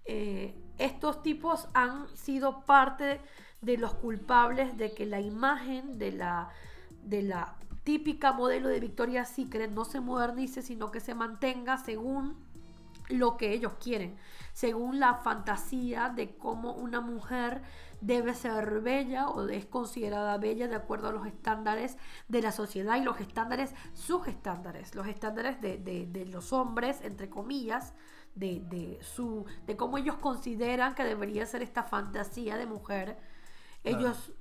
Eh, 0.05 0.62
estos 0.77 1.22
tipos 1.24 1.68
han 1.74 2.08
sido 2.15 2.62
parte 2.65 3.22
de 3.62 3.77
los 3.77 3.94
culpables 3.96 4.77
de 4.77 4.94
que 4.94 5.06
la 5.06 5.22
imagen 5.22 5.98
de 5.98 6.12
la, 6.12 6.50
de 7.03 7.22
la 7.24 7.56
típica 7.84 8.34
modelo 8.34 8.70
de 8.70 8.80
Victoria's 8.80 9.30
Secret 9.30 9.72
no 9.72 9.86
se 9.86 10.00
modernice, 10.01 10.62
sino 10.62 10.92
que 10.92 11.00
se 11.00 11.15
mantenga 11.15 11.77
según 11.77 12.36
lo 13.10 13.38
que 13.38 13.51
ellos 13.53 13.74
quieren, 13.82 14.15
según 14.53 15.00
la 15.00 15.15
fantasía 15.15 16.10
de 16.10 16.36
cómo 16.38 16.74
una 16.74 17.01
mujer 17.01 17.62
debe 18.01 18.34
ser 18.34 18.82
bella 18.82 19.27
o 19.30 19.48
es 19.50 19.65
considerada 19.65 20.38
bella 20.38 20.68
de 20.68 20.75
acuerdo 20.75 21.10
a 21.10 21.12
los 21.12 21.25
estándares 21.25 21.98
de 22.27 22.42
la 22.42 22.51
sociedad 22.51 22.98
y 22.98 23.01
los 23.03 23.20
estándares, 23.20 23.74
sus 23.94 24.27
estándares, 24.27 24.96
los 24.96 25.08
estándares 25.08 25.60
de, 25.62 25.77
de- 25.77 26.06
de 26.08 26.25
los 26.25 26.53
hombres, 26.53 27.01
entre 27.01 27.30
comillas, 27.30 27.94
de, 28.35 28.61
de 28.61 28.99
su, 29.01 29.45
de 29.67 29.75
cómo 29.75 29.97
ellos 29.97 30.15
consideran 30.17 30.95
que 30.95 31.03
debería 31.03 31.45
ser 31.45 31.61
esta 31.61 31.83
fantasía 31.83 32.57
de 32.57 32.65
mujer. 32.65 33.17
Claro. 33.83 33.99
Ellos 33.99 34.31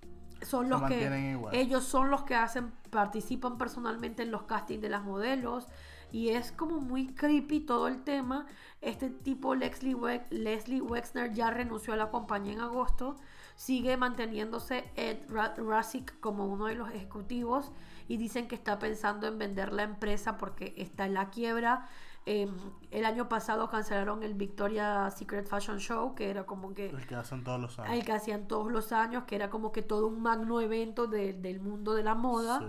son 0.43 0.69
los 0.69 0.83
que 0.83 1.31
igual. 1.31 1.55
ellos 1.55 1.85
son 1.85 2.11
los 2.11 2.25
que 2.25 2.35
hacen 2.35 2.73
participan 2.91 3.59
personalmente 3.59 4.23
en 4.25 4.31
los 4.33 4.43
castings 4.43 4.83
de 4.83 4.89
las 4.89 5.05
modelos 5.05 5.69
y 6.11 6.31
es 6.31 6.51
como 6.53 6.81
muy 6.81 7.15
creepy 7.15 7.61
todo 7.61 7.87
el 7.87 8.03
tema 8.03 8.47
este 8.81 9.09
tipo 9.09 9.55
Leslie, 9.55 9.95
We- 9.95 10.27
Leslie 10.31 10.81
Wexner 10.81 11.33
ya 11.33 11.51
renunció 11.51 11.95
a 11.95 11.97
la 11.97 12.11
compañía 12.11 12.55
en 12.55 12.61
agosto 12.61 13.15
sigue 13.55 13.97
manteniéndose 13.97 14.91
Ed 14.97 15.19
Ra- 15.29 15.55
Rasick 15.57 16.19
como 16.19 16.47
uno 16.47 16.67
de 16.67 16.75
los 16.75 16.91
ejecutivos 16.91 17.71
y 18.09 18.17
dicen 18.17 18.49
que 18.49 18.57
está 18.57 18.81
pensando 18.81 19.29
en 19.29 19.39
vender 19.39 19.73
la 19.73 19.85
empresa 19.85 20.39
porque 20.39 20.75
está 20.77 21.07
en 21.07 21.15
la 21.15 21.31
quiebra 21.31 21.87
Eh, 22.25 22.49
el 22.93 23.05
año 23.05 23.29
pasado 23.29 23.69
cancelaron 23.69 24.23
el 24.23 24.35
Victoria 24.35 25.11
Secret 25.11 25.45
Fashion 25.47 25.79
Show 25.81 26.15
que 26.15 26.31
era 26.31 26.45
como 26.47 26.73
que 26.73 26.91
El 26.91 27.05
que 27.07 27.17
hacen 27.17 27.43
todos 27.43 27.61
los 27.61 27.79
años. 27.81 27.93
el 27.95 28.05
que 28.05 28.13
hacían 28.13 28.47
todos 28.47 28.71
los 28.71 28.93
años, 28.93 29.25
que 29.25 29.35
era 29.35 29.51
como 29.51 29.73
que 29.73 29.83
todo 29.83 30.07
un 30.07 30.23
magno 30.23 30.61
evento 30.61 31.09
de- 31.09 31.33
del 31.33 31.59
mundo 31.61 31.95
de 31.95 32.03
la 32.05 32.15
moda. 32.15 32.59
Sí. 32.61 32.67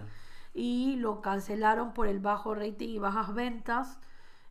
y 0.55 0.95
lo 0.97 1.19
cancelaron 1.21 1.93
por 1.95 2.05
el 2.07 2.19
bajo 2.19 2.53
rating 2.53 2.89
y 2.89 2.99
bajas 2.99 3.33
ventas. 3.33 3.99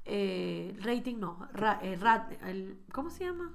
Eh, 0.05 0.77
rating 0.83 1.19
no, 1.21 1.47
ra- 1.53 1.79
eh, 1.81 1.95
rat- 1.97 2.33
el, 2.45 2.77
¿cómo 2.93 3.09
se 3.09 3.25
llama? 3.27 3.53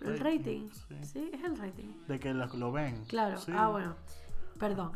El 0.00 0.18
rating. 0.20 0.68
sí. 0.70 0.94
Sí, 1.02 1.30
es 1.34 1.44
el 1.44 1.58
rating. 1.58 1.92
De 2.06 2.18
que 2.18 2.32
lo, 2.32 2.46
lo 2.46 2.72
ven. 2.72 3.04
Claro, 3.06 3.36
Sí. 3.36 3.52
ah, 3.54 3.68
bueno. 3.68 3.94
Perdón. 4.58 4.92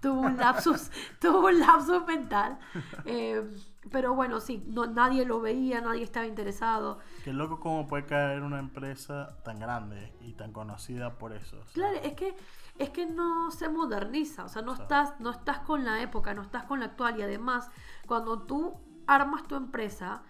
tuvo 0.00 0.22
un 0.22 0.36
lapsus, 0.36 0.90
tuvo 1.20 1.46
un 1.46 1.60
lapsus 1.60 2.04
mental. 2.06 2.58
Eh, 3.04 3.40
pero 3.90 4.14
bueno, 4.14 4.40
sí, 4.40 4.62
no, 4.66 4.86
nadie 4.86 5.24
lo 5.24 5.40
veía, 5.40 5.80
nadie 5.80 6.02
estaba 6.02 6.26
interesado. 6.26 6.98
Qué 7.24 7.32
loco 7.32 7.60
cómo 7.60 7.86
puede 7.86 8.04
caer 8.04 8.42
una 8.42 8.58
empresa 8.58 9.38
tan 9.42 9.58
grande 9.58 10.12
y 10.20 10.34
tan 10.34 10.52
conocida 10.52 11.18
por 11.18 11.32
eso. 11.32 11.58
o 11.60 11.64
sea, 11.64 11.72
Claro, 11.72 11.98
es 12.02 12.14
que 12.14 12.34
es 12.78 12.90
que 12.90 13.06
no 13.06 13.50
se 13.50 13.68
moderniza, 13.68 14.44
o 14.44 14.48
sea, 14.48 14.62
no 14.62 14.74
estás 14.74 15.18
no 15.20 15.30
estás 15.30 15.60
con 15.60 15.84
la 15.84 16.02
época, 16.02 16.34
no 16.34 16.42
estás 16.42 16.64
con 16.64 16.80
la 16.80 16.86
actual 16.86 17.18
y 17.18 17.22
además 17.22 17.70
cuando 18.06 18.42
tú 18.42 18.74
armas 19.06 19.46
tu 19.46 19.56
empresa 19.56 20.22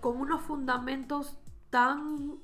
con 0.00 0.18
unos 0.18 0.42
fundamentos 0.42 1.38
tan 1.70 2.40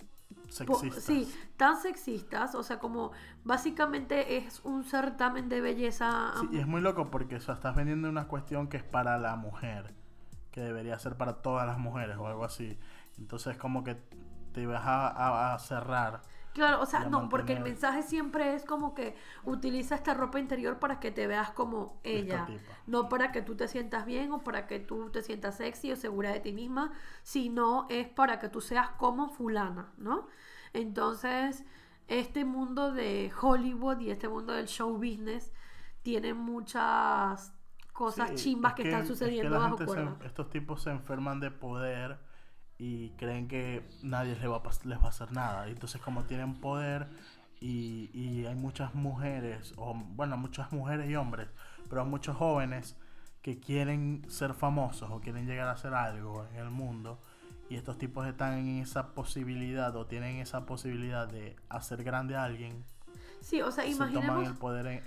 sexistas. 0.48 1.02
sí, 1.02 1.34
tan 1.56 1.76
sexistas, 1.76 2.54
o 2.54 2.62
sea, 2.62 2.78
como 2.78 3.12
básicamente 3.44 4.36
es 4.36 4.60
un 4.64 4.84
certamen 4.84 5.48
de 5.48 5.60
belleza. 5.60 6.32
Sí, 6.40 6.48
y 6.52 6.58
es 6.58 6.66
muy 6.66 6.80
loco 6.80 7.10
porque 7.10 7.36
o 7.36 7.40
sea, 7.40 7.54
estás 7.54 7.74
vendiendo 7.74 8.08
una 8.08 8.28
cuestión 8.28 8.68
que 8.68 8.76
es 8.78 8.84
para 8.84 9.18
la 9.18 9.36
mujer, 9.36 9.94
que 10.52 10.60
debería 10.62 10.98
ser 10.98 11.16
para 11.16 11.42
todas 11.42 11.66
las 11.66 11.78
mujeres 11.78 12.16
o 12.18 12.26
algo 12.26 12.44
así. 12.44 12.78
Entonces 13.18 13.56
como 13.58 13.84
que 13.84 13.96
te 14.52 14.66
vas 14.66 14.82
a, 14.86 15.08
a- 15.08 15.54
a 15.54 15.58
cerrar. 15.58 16.22
Claro, 16.52 16.82
o 16.82 16.86
sea, 16.86 17.06
no, 17.06 17.30
porque 17.30 17.54
el 17.54 17.60
mensaje 17.60 18.02
siempre 18.02 18.54
es 18.54 18.64
como 18.64 18.94
que 18.94 19.16
utiliza 19.44 19.94
esta 19.94 20.12
ropa 20.12 20.38
interior 20.38 20.78
para 20.78 21.00
que 21.00 21.10
te 21.10 21.26
veas 21.26 21.50
como 21.52 21.98
ella, 22.04 22.52
no 22.86 23.08
para 23.08 23.32
que 23.32 23.40
tú 23.40 23.54
te 23.56 23.68
sientas 23.68 24.04
bien 24.04 24.32
o 24.32 24.44
para 24.44 24.66
que 24.66 24.78
tú 24.78 25.08
te 25.10 25.22
sientas 25.22 25.56
sexy 25.56 25.92
o 25.92 25.96
segura 25.96 26.30
de 26.30 26.40
ti 26.40 26.52
misma, 26.52 26.92
sino 27.22 27.86
es 27.88 28.06
para 28.08 28.38
que 28.38 28.50
tú 28.50 28.60
seas 28.60 28.90
como 28.90 29.30
fulana, 29.30 29.92
¿no? 29.96 30.28
Entonces, 30.74 31.64
este 32.08 32.44
mundo 32.44 32.92
de 32.92 33.32
Hollywood 33.40 34.00
y 34.00 34.10
este 34.10 34.28
mundo 34.28 34.52
del 34.52 34.66
show 34.66 34.92
business 34.98 35.52
tiene 36.02 36.34
muchas 36.34 37.54
cosas 38.02 38.30
Sí, 38.30 38.36
chimbas 38.36 38.72
es 38.72 38.76
que, 38.76 38.82
están 38.82 39.02
es 39.02 39.08
que 39.08 39.14
sucediendo 39.14 39.50
bajo 39.58 39.76
gente 39.78 39.84
se- 39.84 39.86
cuerda. 40.04 40.16
estos 40.26 40.50
tipos 40.50 40.82
se 40.82 40.90
enferman 40.90 41.38
de 41.40 41.50
poder 41.52 42.18
y 42.78 43.10
creen 43.10 43.46
que 43.46 43.88
nadie 44.02 44.34
les 44.34 44.50
va 44.50 44.56
a, 44.56 44.62
les 44.88 44.98
va 44.98 45.04
a 45.04 45.08
hacer 45.08 45.30
nada. 45.32 45.68
Y 45.68 45.72
entonces 45.72 46.00
como 46.02 46.24
tienen 46.24 46.54
poder 46.60 47.06
y, 47.60 48.10
y 48.12 48.44
hay 48.46 48.56
muchas 48.56 48.92
mujeres, 48.94 49.72
o 49.76 49.94
bueno, 49.94 50.36
muchas 50.36 50.72
mujeres 50.72 51.08
y 51.08 51.14
hombres, 51.14 51.48
pero 51.88 52.04
muchos 52.04 52.36
jóvenes 52.36 52.96
que 53.40 53.60
quieren 53.60 54.24
ser 54.28 54.54
famosos 54.54 55.10
o 55.12 55.20
quieren 55.20 55.46
llegar 55.46 55.68
a 55.68 55.72
hacer 55.72 55.94
algo 55.94 56.44
en 56.52 56.56
el 56.56 56.70
mundo. 56.70 57.20
Y 57.70 57.76
estos 57.76 57.98
tipos 57.98 58.26
están 58.26 58.58
en 58.58 58.80
esa 58.82 59.14
posibilidad 59.14 59.94
o 59.96 60.06
tienen 60.06 60.36
esa 60.38 60.66
posibilidad 60.66 61.28
de 61.28 61.56
hacer 61.68 62.02
grande 62.04 62.34
a 62.36 62.44
alguien. 62.44 62.84
Sí, 63.40 63.62
o 63.62 63.70
sea, 63.70 63.84
Se 63.84 63.92
toman 63.92 64.10
imaginemos 64.12 64.46
el 64.48 64.54
poder 64.54 64.86
en- 64.86 65.02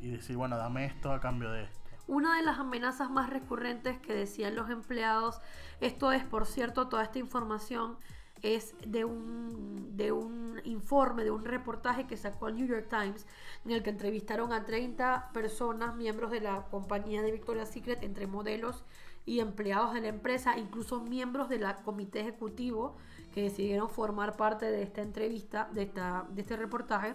y 0.00 0.10
decir, 0.10 0.36
bueno, 0.36 0.56
dame 0.56 0.84
esto 0.86 1.12
a 1.12 1.20
cambio 1.20 1.50
de 1.50 1.64
esto. 1.64 1.87
Una 2.08 2.36
de 2.36 2.42
las 2.42 2.58
amenazas 2.58 3.10
más 3.10 3.28
recurrentes 3.28 3.98
que 3.98 4.14
decían 4.14 4.56
los 4.56 4.70
empleados, 4.70 5.42
esto 5.80 6.10
es, 6.10 6.24
por 6.24 6.46
cierto, 6.46 6.88
toda 6.88 7.02
esta 7.04 7.18
información 7.18 7.98
es 8.40 8.74
de 8.86 9.04
un, 9.04 9.94
de 9.94 10.12
un 10.12 10.58
informe, 10.64 11.22
de 11.22 11.30
un 11.30 11.44
reportaje 11.44 12.06
que 12.06 12.16
sacó 12.16 12.48
el 12.48 12.56
New 12.56 12.66
York 12.66 12.86
Times, 12.88 13.26
en 13.66 13.72
el 13.72 13.82
que 13.82 13.90
entrevistaron 13.90 14.54
a 14.54 14.64
30 14.64 15.32
personas, 15.34 15.96
miembros 15.96 16.30
de 16.30 16.40
la 16.40 16.62
compañía 16.70 17.20
de 17.20 17.30
Victoria's 17.30 17.70
Secret, 17.70 18.02
entre 18.02 18.26
modelos 18.26 18.84
y 19.26 19.40
empleados 19.40 19.92
de 19.92 20.00
la 20.00 20.08
empresa, 20.08 20.56
incluso 20.56 21.02
miembros 21.02 21.50
del 21.50 21.66
comité 21.84 22.20
ejecutivo 22.20 22.96
que 23.34 23.42
decidieron 23.42 23.90
formar 23.90 24.34
parte 24.38 24.70
de 24.70 24.82
esta 24.82 25.02
entrevista, 25.02 25.68
de, 25.72 25.82
esta, 25.82 26.24
de 26.30 26.40
este 26.40 26.56
reportaje. 26.56 27.12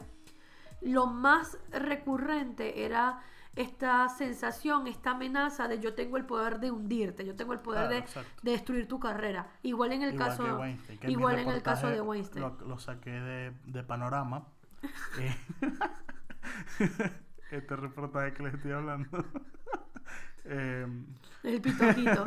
Lo 0.82 1.08
más 1.08 1.58
recurrente 1.71 2.86
era 2.86 3.23
esta 3.56 4.10
sensación, 4.10 4.88
esta 4.88 5.12
amenaza 5.12 5.68
de 5.68 5.80
yo 5.80 5.94
tengo 5.94 6.18
el 6.18 6.26
poder 6.26 6.60
de 6.60 6.72
hundirte, 6.72 7.26
yo 7.26 7.36
tengo 7.36 7.54
el 7.54 7.60
poder 7.60 8.04
Claro, 8.06 8.28
de, 8.42 8.52
destruir 8.52 8.88
tu 8.88 9.00
carrera. 9.00 9.48
Igual 9.62 9.92
en 9.94 10.02
el 10.04 10.13
Igual 10.16 10.30
caso 10.30 10.60
Weinstein, 10.60 11.00
igual 11.12 11.39
en 11.39 11.50
el 11.50 11.62
caso 11.62 11.88
de 11.89 12.02
Weinstein. 12.02 12.42
Lo, 12.42 12.58
lo 12.68 12.80
saqué 12.80 13.12
de, 13.12 13.54
de 13.66 13.84
Panorama. 13.84 14.48
Eh, 15.18 15.34
este 17.52 17.76
reportaje 17.76 18.34
que 18.34 18.44
les 18.44 18.54
estoy 18.56 18.72
hablando. 18.72 19.10
Em, 20.46 21.06
El 21.44 21.62
pitojito. 21.62 22.26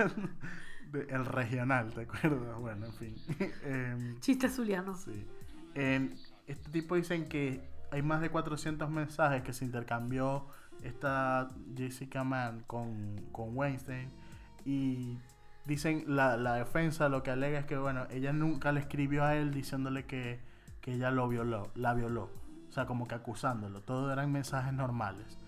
de- 0.91 1.07
el 1.11 1.27
regional, 1.27 1.93
¿te 1.93 2.03
acuerdas? 2.03 2.59
Bueno, 2.59 2.87
en 2.87 2.93
fin. 2.95 3.15
Em, 3.63 4.19
Chiste 4.21 4.49
zuliano. 4.49 4.95
sí. 4.97 5.27
En 5.75 6.15
este 6.47 6.71
tipo 6.71 6.95
dicen 6.97 7.27
que 7.29 7.69
hay 7.91 8.01
más 8.01 8.23
de 8.23 8.31
400 8.31 8.89
mensajes 8.89 9.43
que 9.43 9.53
se 9.53 9.67
intercambió 9.67 10.47
esta 10.87 11.49
Jessica 11.77 12.25
Mann 12.25 12.63
con, 12.67 13.17
con 13.33 13.57
Weinstein 13.57 14.11
y 14.65 15.19
dicen 15.65 16.05
la, 16.07 16.37
la 16.37 16.55
defensa 16.55 17.09
lo 17.09 17.23
que 17.23 17.31
alega 17.31 17.59
es 17.59 17.67
que 17.67 17.77
bueno 17.77 18.07
ella 18.11 18.33
nunca 18.33 18.73
le 18.73 18.81
escribió 18.81 19.25
a 19.25 19.35
él 19.37 19.53
diciéndole 19.53 20.07
que, 20.07 20.41
que 20.81 20.95
ella 20.95 21.11
lo 21.11 21.29
violó 21.29 21.71
la 21.75 21.95
violó. 21.95 22.31
O 22.69 22.73
sea 22.73 22.85
como 22.85 23.09
que 23.09 23.15
acusándolo. 23.15 23.81
Todo 23.81 24.13
eran 24.13 24.31
mensajes 24.33 24.73
normales. 24.73 25.39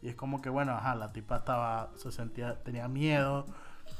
Y 0.00 0.08
es 0.08 0.16
como 0.16 0.42
que 0.42 0.50
bueno 0.50 0.72
ajá 0.72 0.94
la 0.94 1.12
tipa 1.12 1.36
estaba 1.36 1.90
se 1.96 2.10
sentía 2.10 2.62
tenía 2.62 2.88
miedo 2.88 3.46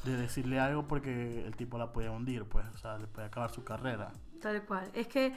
de 0.04 0.16
decirle 0.16 0.58
algo 0.58 0.86
porque 0.88 1.44
el 1.46 1.56
tipo 1.56 1.78
la 1.78 1.92
podía 1.92 2.10
hundir 2.10 2.44
pues 2.44 2.66
o 2.74 2.78
sea 2.78 2.98
le 2.98 3.06
podía 3.06 3.26
acabar 3.26 3.50
su 3.50 3.62
carrera 3.64 4.12
Tal 4.42 4.66
cual. 4.66 4.90
Es 4.92 5.06
que 5.06 5.34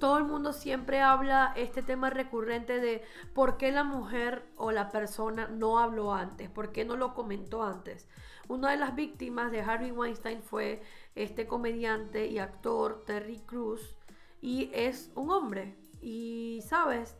todo 0.00 0.16
el 0.16 0.24
mundo 0.24 0.54
siempre 0.54 1.02
habla 1.02 1.52
este 1.56 1.82
tema 1.82 2.08
recurrente 2.08 2.80
de 2.80 3.04
por 3.34 3.58
qué 3.58 3.70
la 3.70 3.84
mujer 3.84 4.50
o 4.56 4.72
la 4.72 4.88
persona 4.88 5.46
no 5.46 5.78
habló 5.78 6.14
antes, 6.14 6.48
por 6.48 6.72
qué 6.72 6.86
no 6.86 6.96
lo 6.96 7.12
comentó 7.12 7.62
antes. 7.62 8.08
Una 8.48 8.70
de 8.70 8.78
las 8.78 8.94
víctimas 8.94 9.52
de 9.52 9.60
Harvey 9.60 9.90
Weinstein 9.90 10.42
fue 10.42 10.82
este 11.14 11.46
comediante 11.46 12.28
y 12.28 12.38
actor 12.38 13.04
Terry 13.04 13.40
Cruz 13.40 13.94
y 14.40 14.70
es 14.72 15.12
un 15.14 15.30
hombre. 15.30 15.76
Y, 16.00 16.62
¿sabes? 16.66 17.14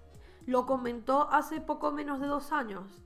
Lo 0.47 0.65
comentó 0.65 1.31
hace 1.31 1.61
poco 1.61 1.93
menos 1.93 2.19
de 2.19 2.29
dos 2.29 2.51
años. 2.51 3.03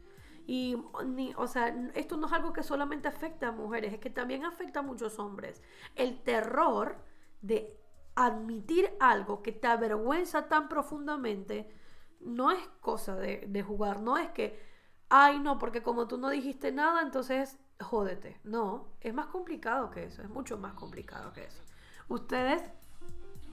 Y, 0.53 0.77
ni, 1.07 1.33
o 1.37 1.47
sea, 1.47 1.69
esto 1.95 2.17
no 2.17 2.27
es 2.27 2.33
algo 2.33 2.53
que 2.53 2.65
solamente 2.65 3.07
afecta 3.07 3.47
a 3.47 3.53
mujeres, 3.53 3.93
es 3.93 4.01
que 4.01 4.11
también 4.11 4.45
afecta 4.45 4.81
a 4.81 4.83
muchos 4.83 5.21
hombres. 5.21 5.63
El 5.95 6.25
terror 6.25 6.97
de 7.41 7.79
admitir 8.17 8.91
algo 8.99 9.45
que 9.45 9.53
te 9.53 9.69
avergüenza 9.69 10.49
tan 10.49 10.69
profundamente 10.69 11.73
no 12.19 12.51
es 12.51 12.67
cosa 12.81 13.15
de, 13.15 13.45
de 13.47 13.63
jugar, 13.63 14.01
no 14.01 14.19
es 14.19 14.29
que, 14.31 14.61
ay 15.09 15.39
no, 15.39 15.57
porque 15.57 15.85
como 15.85 16.09
tú 16.09 16.19
no 16.19 16.29
dijiste 16.31 16.73
nada, 16.73 17.03
entonces 17.03 17.57
jódete. 17.81 18.41
No, 18.43 18.89
es 19.01 19.15
más 19.15 19.27
complicado 19.27 19.93
que 19.93 20.03
eso, 20.03 20.21
es 20.21 20.31
mucho 20.31 20.59
más 20.59 20.75
complicado 20.75 21.33
que 21.33 21.45
eso. 21.45 21.63
Ustedes, 22.09 22.61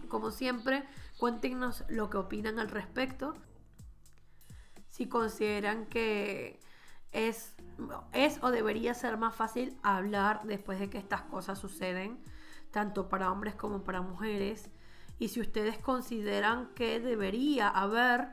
como 0.09 0.31
siempre, 0.31 0.83
cuéntenos 1.19 1.83
lo 1.89 2.09
que 2.09 2.17
opinan 2.17 2.57
al 2.57 2.69
respecto. 2.69 3.35
Si 4.89 5.07
consideran 5.07 5.85
que 5.85 6.59
es, 7.11 7.55
es 8.13 8.41
o 8.43 8.51
debería 8.51 8.93
ser 8.93 9.17
más 9.17 9.35
fácil 9.35 9.77
hablar 9.83 10.41
después 10.43 10.79
de 10.79 10.89
que 10.89 10.97
estas 10.97 11.21
cosas 11.23 11.59
suceden 11.59 12.19
tanto 12.71 13.09
para 13.09 13.31
hombres 13.31 13.55
como 13.55 13.83
para 13.83 14.01
mujeres. 14.01 14.69
Y 15.19 15.29
si 15.29 15.41
ustedes 15.41 15.77
consideran 15.77 16.69
que 16.75 16.99
debería 16.99 17.69
haber 17.69 18.29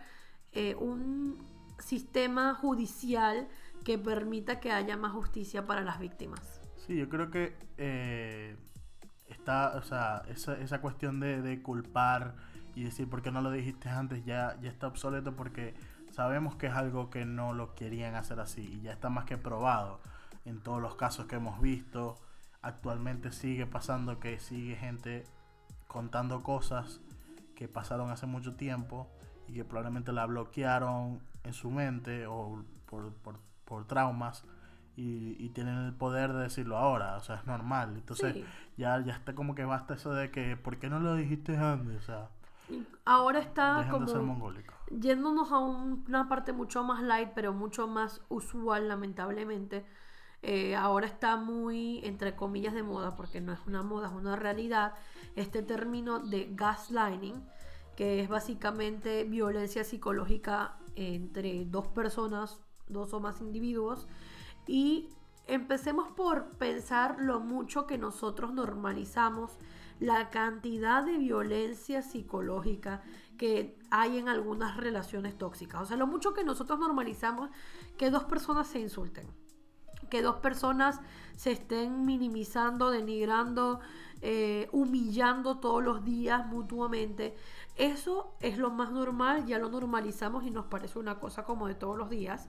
eh, 0.52 0.74
un 0.74 1.38
sistema 1.78 2.54
judicial 2.54 3.48
que 3.84 3.98
permita 3.98 4.60
que 4.60 4.72
haya 4.72 4.96
más 4.96 5.12
justicia 5.12 5.66
para 5.66 5.82
las 5.82 5.98
víctimas. 5.98 6.60
Sí, 6.76 6.96
yo 6.96 7.08
creo 7.08 7.30
que 7.30 7.56
eh, 7.78 8.56
está, 9.28 9.76
o 9.76 9.82
sea, 9.82 10.22
esa, 10.28 10.58
esa 10.58 10.80
cuestión 10.80 11.20
de, 11.20 11.42
de 11.42 11.62
culpar 11.62 12.34
y 12.74 12.84
decir 12.84 13.08
por 13.08 13.22
qué 13.22 13.30
no 13.30 13.40
lo 13.40 13.50
dijiste 13.50 13.88
antes 13.88 14.24
ya, 14.24 14.58
ya 14.60 14.70
está 14.70 14.86
obsoleto 14.86 15.34
porque 15.36 15.74
sabemos 16.14 16.54
que 16.56 16.68
es 16.68 16.72
algo 16.74 17.10
que 17.10 17.24
no 17.24 17.52
lo 17.52 17.74
querían 17.74 18.14
hacer 18.14 18.38
así 18.38 18.62
y 18.62 18.80
ya 18.82 18.92
está 18.92 19.08
más 19.10 19.24
que 19.24 19.36
probado 19.36 20.00
en 20.44 20.60
todos 20.60 20.80
los 20.80 20.94
casos 20.94 21.26
que 21.26 21.36
hemos 21.36 21.60
visto. 21.60 22.16
Actualmente 22.62 23.32
sigue 23.32 23.66
pasando 23.66 24.20
que 24.20 24.38
sigue 24.38 24.76
gente 24.76 25.24
contando 25.88 26.42
cosas 26.42 27.00
que 27.56 27.68
pasaron 27.68 28.10
hace 28.10 28.26
mucho 28.26 28.54
tiempo 28.54 29.08
y 29.48 29.54
que 29.54 29.64
probablemente 29.64 30.12
la 30.12 30.26
bloquearon 30.26 31.20
en 31.42 31.52
su 31.52 31.70
mente 31.70 32.26
o 32.26 32.64
por, 32.86 33.12
por, 33.14 33.38
por 33.64 33.86
traumas 33.86 34.44
y, 34.96 35.36
y, 35.44 35.48
tienen 35.48 35.74
el 35.78 35.92
poder 35.92 36.32
de 36.32 36.44
decirlo 36.44 36.76
ahora, 36.78 37.16
o 37.16 37.20
sea, 37.20 37.36
es 37.36 37.46
normal. 37.46 37.94
Entonces 37.96 38.34
Sí. 38.34 38.44
ya, 38.76 39.00
ya 39.00 39.14
está 39.14 39.34
como 39.34 39.56
que 39.56 39.64
basta 39.64 39.94
eso 39.94 40.14
de 40.14 40.30
que, 40.30 40.56
¿por 40.56 40.78
qué 40.78 40.88
no 40.88 41.00
lo 41.00 41.16
dijiste 41.16 41.56
antes? 41.56 41.96
O 41.96 42.02
sea, 42.02 42.28
Ahora 43.04 43.40
está 43.40 43.78
dejando 43.84 44.12
como... 44.12 44.24
mongólico. 44.24 44.72
yéndonos 44.90 45.52
a 45.52 45.58
un- 45.58 46.04
una 46.08 46.28
parte 46.28 46.52
mucho 46.52 46.82
más 46.84 47.02
light, 47.02 47.30
pero 47.34 47.52
mucho 47.52 47.86
más 47.86 48.22
usual, 48.28 48.88
lamentablemente. 48.88 49.84
eh, 50.46 50.76
ahora 50.76 51.06
está 51.06 51.36
muy, 51.36 52.00
entre 52.04 52.36
comillas, 52.36 52.74
de 52.74 52.82
moda, 52.82 53.16
porque 53.16 53.40
no 53.40 53.52
es 53.54 53.60
una 53.66 53.82
moda, 53.82 54.08
es 54.08 54.12
una 54.12 54.36
realidad, 54.36 54.92
este 55.36 55.62
término 55.62 56.18
de 56.20 56.50
gaslighting, 56.52 57.42
que 57.96 58.20
es 58.20 58.28
básicamente 58.28 59.24
violencia 59.24 59.84
psicológica 59.84 60.76
entre 60.96 61.64
dos 61.64 61.86
personas, 61.88 62.60
dos 62.88 63.14
o 63.14 63.20
más 63.20 63.40
individuos. 63.40 64.06
Y 64.66 65.08
empecemos 65.46 66.08
por 66.08 66.50
pensar 66.58 67.16
lo 67.20 67.40
mucho 67.40 67.86
que 67.86 67.96
nosotros 67.96 68.52
normalizamos 68.52 69.56
la 70.00 70.30
cantidad 70.30 71.04
de 71.04 71.18
violencia 71.18 72.02
psicológica 72.02 73.02
que 73.38 73.76
hay 73.90 74.18
en 74.18 74.28
algunas 74.28 74.76
relaciones 74.76 75.36
tóxicas. 75.36 75.82
O 75.82 75.86
sea, 75.86 75.96
lo 75.96 76.06
mucho 76.06 76.34
que 76.34 76.44
nosotros 76.44 76.78
normalizamos 76.78 77.50
que 77.96 78.10
dos 78.10 78.24
personas 78.24 78.66
se 78.66 78.80
insulten, 78.80 79.26
que 80.10 80.22
dos 80.22 80.36
personas 80.36 81.00
se 81.36 81.52
estén 81.52 82.04
minimizando, 82.04 82.90
denigrando, 82.90 83.80
eh, 84.20 84.68
humillando 84.72 85.58
todos 85.58 85.82
los 85.82 86.04
días 86.04 86.46
mutuamente. 86.46 87.34
Eso 87.76 88.34
es 88.40 88.58
lo 88.58 88.70
más 88.70 88.92
normal, 88.92 89.46
ya 89.46 89.58
lo 89.58 89.68
normalizamos 89.68 90.44
y 90.44 90.50
nos 90.50 90.66
parece 90.66 90.98
una 90.98 91.18
cosa 91.18 91.44
como 91.44 91.66
de 91.66 91.74
todos 91.74 91.96
los 91.96 92.10
días. 92.10 92.48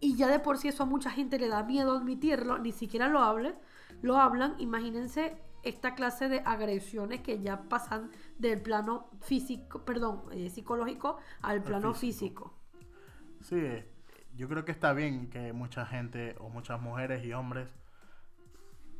Y 0.00 0.16
ya 0.16 0.28
de 0.28 0.38
por 0.38 0.58
sí 0.58 0.68
eso 0.68 0.82
a 0.82 0.86
mucha 0.86 1.10
gente 1.10 1.38
le 1.38 1.48
da 1.48 1.62
miedo 1.62 1.96
admitirlo, 1.96 2.58
ni 2.58 2.72
siquiera 2.72 3.08
lo 3.08 3.20
hable, 3.20 3.54
lo 4.02 4.16
hablan. 4.16 4.54
Imagínense 4.58 5.36
esta 5.62 5.94
clase 5.94 6.28
de 6.28 6.40
agresiones 6.44 7.20
que 7.20 7.40
ya 7.40 7.62
pasan 7.68 8.10
del 8.38 8.60
plano 8.60 9.10
físico, 9.20 9.84
perdón, 9.84 10.22
eh, 10.32 10.50
psicológico 10.50 11.18
al 11.42 11.62
plano 11.62 11.94
físico. 11.94 12.54
físico. 12.72 13.40
Sí, 13.40 13.56
eh, 13.56 13.90
yo 14.36 14.48
creo 14.48 14.64
que 14.64 14.72
está 14.72 14.92
bien 14.92 15.28
que 15.30 15.52
mucha 15.52 15.86
gente 15.86 16.36
o 16.38 16.48
muchas 16.48 16.80
mujeres 16.80 17.24
y 17.24 17.32
hombres 17.32 17.68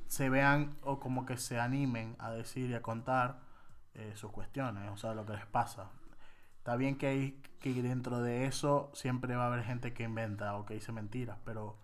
se 0.07 0.29
vean 0.29 0.77
o 0.83 0.99
como 0.99 1.25
que 1.25 1.37
se 1.37 1.61
animen 1.61 2.16
a 2.18 2.33
decir 2.33 2.70
y 2.70 2.75
a 2.75 2.83
contar 2.83 3.40
eh, 3.94 4.12
sus 4.16 4.33
cuestiones, 4.33 4.90
o 4.90 4.96
sea, 4.96 5.14
lo 5.14 5.25
que 5.25 5.35
les 5.35 5.46
pasa. 5.46 5.90
Está 6.59 6.77
bien 6.77 6.99
que, 6.99 7.07
hay, 7.07 7.42
que 7.61 7.73
dentro 7.83 8.20
de 8.20 8.46
eso 8.46 8.90
siempre 8.92 9.37
va 9.37 9.44
a 9.44 9.46
haber 9.46 9.64
gente 9.64 9.94
que 9.94 10.03
inventa 10.03 10.57
o 10.57 10.66
que 10.66 10.75
dice 10.75 10.92
mentiras, 10.92 11.38
pero 11.44 11.79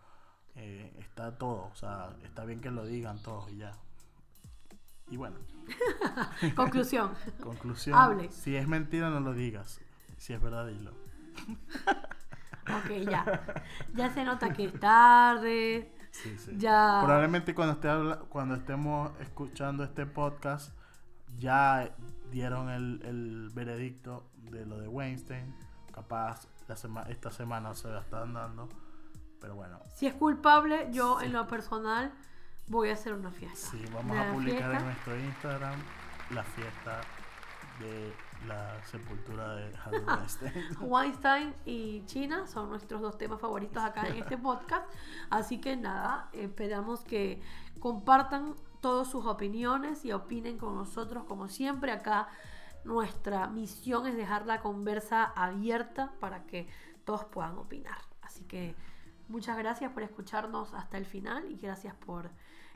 eh, 0.55 0.95
está 0.99 1.39
todo, 1.39 1.71
o 1.73 1.75
sea, 1.77 2.17
está 2.25 2.45
bien 2.45 2.61
que 2.61 2.71
lo 2.71 2.85
digan 2.85 3.23
todos 3.23 3.51
y 3.51 3.59
ya. 3.59 3.73
Y 5.09 5.16
bueno, 5.16 5.37
Conclusión. 6.57 7.12
conclusión, 7.42 7.97
Hable. 7.99 8.31
si 8.31 8.57
es 8.57 8.66
mentira 8.69 9.11
no 9.11 9.21
lo 9.21 9.33
digas, 9.35 9.81
si 10.16 10.33
es 10.33 10.40
verdad 10.40 10.66
dilo. 10.66 10.92
Ok, 12.69 12.90
ya. 13.09 13.42
Ya 13.95 14.11
se 14.12 14.25
nota 14.25 14.53
que 14.53 14.64
es 14.64 14.81
tarde. 14.81 15.92
Sí, 16.11 16.37
sí. 16.38 16.53
Ya. 16.57 17.01
Probablemente 17.05 17.55
cuando, 17.55 17.75
esté 17.75 17.88
cuando 18.29 18.55
estemos 18.55 19.12
escuchando 19.21 19.85
este 19.85 20.07
podcast 20.07 20.75
ya 21.38 21.95
dieron 22.31 22.69
el, 22.71 23.01
el 23.05 23.51
veredicto 23.55 24.29
de 24.51 24.66
lo 24.66 24.79
de 24.79 24.88
Weinstein. 24.88 25.55
Capaz 25.92 26.49
la 26.69 26.77
sema- 26.77 27.09
esta 27.09 27.31
semana 27.31 27.75
se 27.75 27.88
la 27.88 28.01
están 28.01 28.35
dando. 28.35 28.69
Pero 29.40 29.55
bueno, 29.55 29.79
Si 29.95 30.07
es 30.07 30.14
culpable, 30.14 30.88
yo 30.92 31.21
en 31.21 31.33
lo 31.33 31.47
personal 31.47 32.12
voy 32.68 32.90
a 32.90 32.94
hacer 32.94 33.12
una 33.12 33.31
fiesta. 33.31 33.70
sí, 33.70 33.85
vamos 33.92 34.16
a 34.16 34.33
publicar 34.33 34.59
fiesta. 34.59 34.79
en 34.79 34.85
nuestro 34.85 35.18
Instagram 35.18 35.81
la 36.31 36.42
fiesta 36.42 37.00
de 37.81 38.12
la 38.46 38.83
sepultura 38.85 39.55
de 39.55 39.76
Harvey 39.76 40.00
Weinstein. 40.07 40.52
Weinstein 40.81 41.55
y 41.64 42.05
China 42.07 42.46
son 42.46 42.68
nuestros 42.70 43.00
dos 43.00 43.18
temas 43.18 43.40
favoritos 43.40 43.83
acá 43.83 44.07
en 44.09 44.16
este 44.16 44.37
podcast. 44.38 44.90
Así 45.31 45.61
que 45.61 45.76
nada, 45.76 46.29
esperamos 46.33 47.00
que 47.00 47.40
compartan 47.81 48.55
todas 48.81 49.11
sus 49.11 49.26
opiniones 49.26 50.05
y 50.05 50.12
opinen 50.12 50.59
con 50.59 50.74
nosotros 50.74 51.24
como 51.24 51.48
siempre 51.48 51.92
acá. 51.92 52.29
Nuestra 52.85 53.48
misión 53.48 54.07
es 54.07 54.16
dejar 54.16 54.46
la 54.46 54.61
conversa 54.61 55.24
abierta 55.24 56.12
para 56.20 56.44
que 56.44 56.68
todos 57.05 57.24
puedan 57.24 57.59
opinar. 57.59 57.98
Así 58.22 58.44
que 58.44 58.76
muchas 59.29 59.59
gracias 59.59 59.90
por 59.92 60.05
escucharnos 60.05 60.72
hasta 60.72 60.96
el 60.96 61.05
final 61.05 61.50
y 61.50 61.57
gracias 61.57 61.94
por 61.94 62.31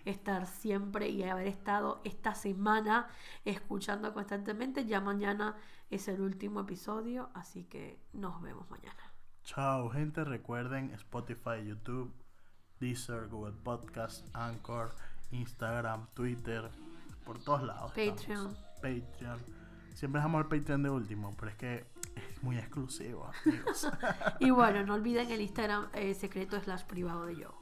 estar 0.05 0.47
siempre 0.47 1.09
y 1.09 1.23
haber 1.23 1.47
estado 1.47 2.01
esta 2.05 2.35
semana 2.35 3.09
escuchando 3.45 4.13
constantemente. 4.15 4.87
Ya 4.87 5.01
mañana 5.01 5.57
es 5.91 6.09
el 6.09 6.21
último 6.21 6.61
episodio, 6.61 7.31
así 7.35 7.65
que 7.65 8.01
nos 8.13 8.41
vemos 8.43 8.69
mañana. 8.71 9.13
Chao, 9.45 9.91
gente. 9.91 10.25
Recuerden 10.25 10.91
Spotify, 10.91 11.65
YouTube, 11.67 12.13
Deezer, 12.79 13.29
Google 13.29 13.57
Podcast, 13.63 14.27
Anchor, 14.35 14.95
Instagram, 15.33 16.07
Twitter, 16.15 16.71
por 17.25 17.39
todos 17.39 17.63
lados. 17.63 17.91
Patreon. 17.91 18.17
estamos. 18.19 18.59
Patreon. 18.77 19.41
Siempre 19.95 20.21
dejamos 20.21 20.43
el 20.43 20.49
Patreon 20.49 20.83
de 20.83 20.91
último, 20.91 21.35
pero 21.39 21.51
es 21.51 21.57
que 21.57 21.87
es 22.15 22.43
muy 22.43 22.57
exclusivo. 22.57 23.31
Y 24.41 24.51
bueno, 24.51 24.85
no 24.85 24.95
olviden 24.95 25.31
el 25.31 25.41
Instagram 25.41 25.89
eh, 25.93 26.15
secreto 26.15 26.59
slash 26.61 26.85
privado 26.85 27.27
de 27.27 27.37
yo. 27.37 27.60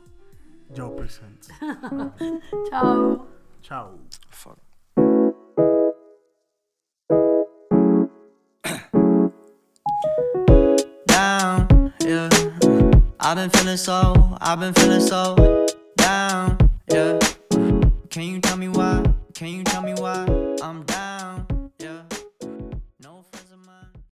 Joe 0.74 0.90
Presents. 0.90 1.48
Chao. 2.70 3.26
Chao. 3.62 3.90
Fuck. 4.30 4.58
down, 11.06 11.92
yeah. 12.04 12.28
I've 13.20 13.36
been 13.36 13.50
feeling 13.50 13.76
so, 13.76 14.36
I've 14.40 14.60
been 14.60 14.74
feeling 14.74 15.00
so 15.00 15.66
down, 15.96 16.56
yeah. 16.88 17.18
Can 18.10 18.22
you 18.22 18.40
tell 18.40 18.56
me 18.56 18.68
why? 18.68 19.04
Can 19.34 19.48
you 19.48 19.64
tell 19.64 19.82
me 19.82 19.94
why 19.94 20.12
I'm 20.12 20.26
down? 20.26 20.37